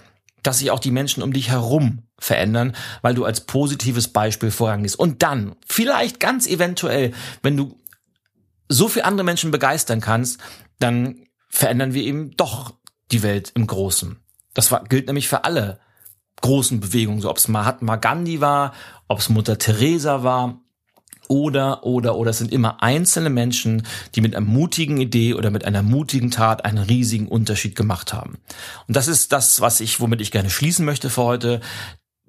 dass 0.42 0.61
sich 0.61 0.70
auch 0.70 0.78
die 0.78 0.90
Menschen 0.90 1.22
um 1.22 1.33
dich 1.33 1.50
herum 1.50 2.04
verändern, 2.18 2.74
weil 3.02 3.14
du 3.14 3.24
als 3.24 3.42
positives 3.42 4.09
Beispiel 4.09 4.50
vorangehst. 4.50 4.98
Und 4.98 5.22
dann, 5.22 5.57
vielleicht 5.66 6.20
ganz 6.20 6.46
eventuell, 6.46 7.12
wenn 7.42 7.57
du 7.57 7.78
so 8.68 8.88
viel 8.88 9.02
andere 9.02 9.24
Menschen 9.24 9.50
begeistern 9.50 10.00
kannst, 10.00 10.40
dann 10.78 11.23
verändern 11.55 11.95
wir 11.95 12.03
eben 12.03 12.33
doch 12.37 12.75
die 13.12 13.23
Welt 13.23 13.53
im 13.55 13.67
Großen. 13.67 14.19
Das 14.55 14.73
war, 14.73 14.83
gilt 14.85 15.07
nämlich 15.07 15.29
für 15.29 15.45
alle 15.45 15.79
großen 16.40 16.81
Bewegungen, 16.81 17.21
so 17.21 17.31
ob 17.31 17.37
es 17.37 17.49
Mahatma 17.49 17.97
Gandhi 17.97 18.40
war, 18.40 18.75
ob 19.07 19.21
es 19.21 19.29
Mutter 19.29 19.57
Teresa 19.57 20.25
war 20.25 20.61
oder, 21.29 21.85
oder, 21.85 22.17
oder 22.17 22.31
es 22.31 22.38
sind 22.38 22.53
immer 22.53 22.83
einzelne 22.83 23.31
Menschen, 23.31 23.87
die 24.14 24.21
mit 24.21 24.35
einer 24.35 24.45
mutigen 24.45 25.01
Idee 25.01 25.35
oder 25.35 25.51
mit 25.51 25.64
einer 25.64 25.83
mutigen 25.83 26.33
Tat 26.33 26.64
einen 26.64 26.79
riesigen 26.79 27.29
Unterschied 27.29 27.77
gemacht 27.77 28.12
haben. 28.12 28.38
Und 28.88 28.97
das 28.97 29.07
ist 29.07 29.33
das, 29.33 29.61
was 29.61 29.81
ich, 29.81 30.01
womit 30.01 30.21
ich 30.21 30.33
gerne 30.33 30.51
schließen 30.51 30.85
möchte 30.85 31.09
für 31.09 31.23
heute 31.23 31.61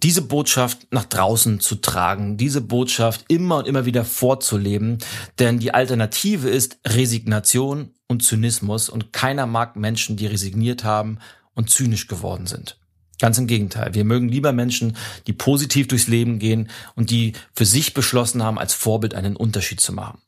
diese 0.06 0.22
Botschaft 0.22 0.86
nach 0.92 1.06
draußen 1.06 1.60
zu 1.60 1.78
tragen, 1.78 2.38
diese 2.38 2.62
Botschaft 2.62 3.26
immer 3.28 3.58
und 3.58 3.68
immer 3.68 3.88
wieder 3.88 4.06
vorzuleben, 4.06 5.00
denn 5.40 5.58
die 5.58 5.74
Alternative 5.74 6.48
ist 6.48 6.78
Resignation 6.86 7.90
und 8.06 8.22
Zynismus 8.22 8.88
und 8.88 9.14
keiner 9.14 9.48
mag 9.48 9.76
Menschen, 9.76 10.16
die 10.16 10.28
resigniert 10.28 10.84
haben 10.84 11.18
und 11.56 11.72
zynisch 11.72 12.06
geworden 12.06 12.46
sind. 12.46 12.78
Ganz 13.20 13.40
im 13.40 13.48
Gegenteil. 13.48 13.96
Wir 13.96 14.04
mögen 14.04 14.30
lieber 14.30 14.52
Menschen, 14.52 14.96
die 15.26 15.34
positiv 15.34 15.88
durchs 15.88 16.08
Leben 16.08 16.38
gehen 16.38 16.70
und 16.94 17.10
die 17.10 17.34
für 17.54 17.66
sich 17.66 17.96
beschlossen 17.96 18.44
haben, 18.44 18.60
als 18.60 18.76
Vorbild 18.76 19.16
einen 19.16 19.36
Unterschied 19.36 19.82
zu 19.82 19.92
machen. 19.92 20.20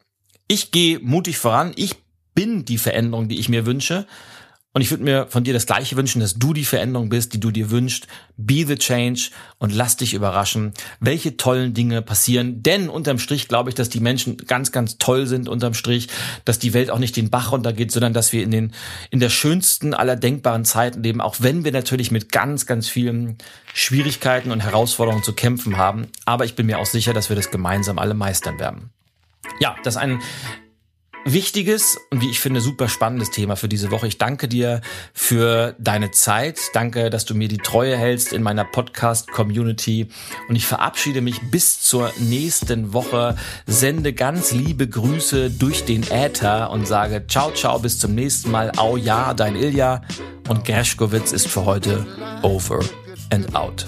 Ich 0.48 0.72
gehe 0.72 0.98
mutig 0.98 1.38
voran. 1.38 1.74
Ich 1.76 1.98
bin 2.34 2.66
die 2.66 2.80
Veränderung, 2.80 3.28
die 3.28 3.38
ich 3.38 3.48
mir 3.48 3.68
wünsche. 3.68 4.08
Und 4.78 4.82
ich 4.82 4.92
würde 4.92 5.06
mir 5.06 5.26
von 5.28 5.44
dir 5.44 5.56
das 5.56 5.66
Gleiche 5.66 5.98
wünschen, 5.98 6.22
dass 6.22 6.36
du 6.36 6.54
die 6.54 6.64
Veränderung 6.64 7.10
bist, 7.10 7.34
die 7.34 7.40
du 7.40 7.50
dir 7.50 7.72
wünschst. 7.72 8.06
Be 8.38 8.64
the 8.64 8.76
change 8.76 9.32
und 9.58 9.74
lass 9.74 9.98
dich 9.98 10.14
überraschen, 10.14 10.72
welche 11.00 11.36
tollen 11.36 11.74
Dinge 11.74 12.04
passieren. 12.04 12.62
Denn 12.62 12.88
unterm 12.88 13.18
Strich 13.18 13.48
glaube 13.48 13.72
ich, 13.72 13.76
dass 13.76 13.90
die 13.90 14.00
Menschen 14.00 14.38
ganz, 14.38 14.72
ganz 14.72 15.00
toll 15.00 15.26
sind 15.26 15.50
unterm 15.50 15.74
Strich, 15.74 16.10
dass 16.46 16.60
die 16.60 16.76
Welt 16.76 16.92
auch 16.92 17.00
nicht 17.00 17.16
den 17.16 17.32
Bach 17.32 17.54
runtergeht, 17.54 17.92
sondern 17.92 18.14
dass 18.14 18.34
wir 18.34 18.44
in 18.44 18.52
den, 18.52 18.72
in 19.10 19.20
der 19.20 19.32
schönsten 19.32 19.96
aller 19.96 20.16
denkbaren 20.16 20.64
Zeiten 20.64 21.02
leben, 21.02 21.22
auch 21.22 21.38
wenn 21.40 21.66
wir 21.66 21.72
natürlich 21.72 22.12
mit 22.12 22.32
ganz, 22.32 22.68
ganz 22.68 22.88
vielen 22.88 23.40
Schwierigkeiten 23.74 24.52
und 24.52 24.60
Herausforderungen 24.60 25.24
zu 25.24 25.34
kämpfen 25.34 25.78
haben. 25.78 26.10
Aber 26.26 26.46
ich 26.46 26.54
bin 26.54 26.68
mir 26.68 26.78
auch 26.78 26.86
sicher, 26.86 27.14
dass 27.14 27.30
wir 27.30 27.36
das 27.36 27.50
gemeinsam 27.50 27.98
alle 27.98 28.14
meistern 28.14 28.60
werden. 28.60 28.92
Ja, 29.60 29.76
das 29.84 29.96
ist 29.96 30.02
ein 30.02 30.20
wichtiges 31.34 32.00
und 32.10 32.22
wie 32.22 32.30
ich 32.30 32.40
finde 32.40 32.62
super 32.62 32.88
spannendes 32.88 33.32
Thema 33.32 33.56
für 33.56 33.68
diese 33.68 33.92
Woche. 33.92 34.08
Ich 34.08 34.18
danke 34.18 34.48
dir 34.48 34.82
für 35.14 35.76
deine 35.80 36.12
Zeit. 36.12 36.60
Danke, 36.74 37.10
dass 37.10 37.26
du 37.26 37.36
mir 37.36 37.48
die 37.48 37.58
Treue 37.58 37.98
hältst 37.98 38.34
in 38.34 38.44
meiner 38.44 38.64
Podcast 38.64 39.30
Community 39.32 40.08
und 40.48 40.56
ich 40.56 40.66
verabschiede 40.66 41.22
mich 41.22 41.42
bis 41.52 41.82
zur 41.82 42.12
nächsten 42.18 42.94
Woche. 42.94 43.36
Sende 43.66 44.14
ganz 44.14 44.52
liebe 44.52 44.88
Grüße 44.88 45.52
durch 45.52 45.86
den 45.86 46.04
Äther 46.10 46.72
und 46.72 46.88
sage 46.88 47.26
ciao 47.28 47.52
ciao 47.52 47.80
bis 47.80 48.00
zum 48.00 48.16
nächsten 48.16 48.52
Mal. 48.52 48.72
Au 48.78 48.98
ja, 48.98 49.34
dein 49.34 49.56
Ilja 49.56 50.02
und 50.48 50.66
Gershkowitz 50.66 51.34
ist 51.34 51.48
für 51.48 51.66
heute 51.66 52.06
over 52.42 52.80
and 53.32 53.54
out. 53.56 53.86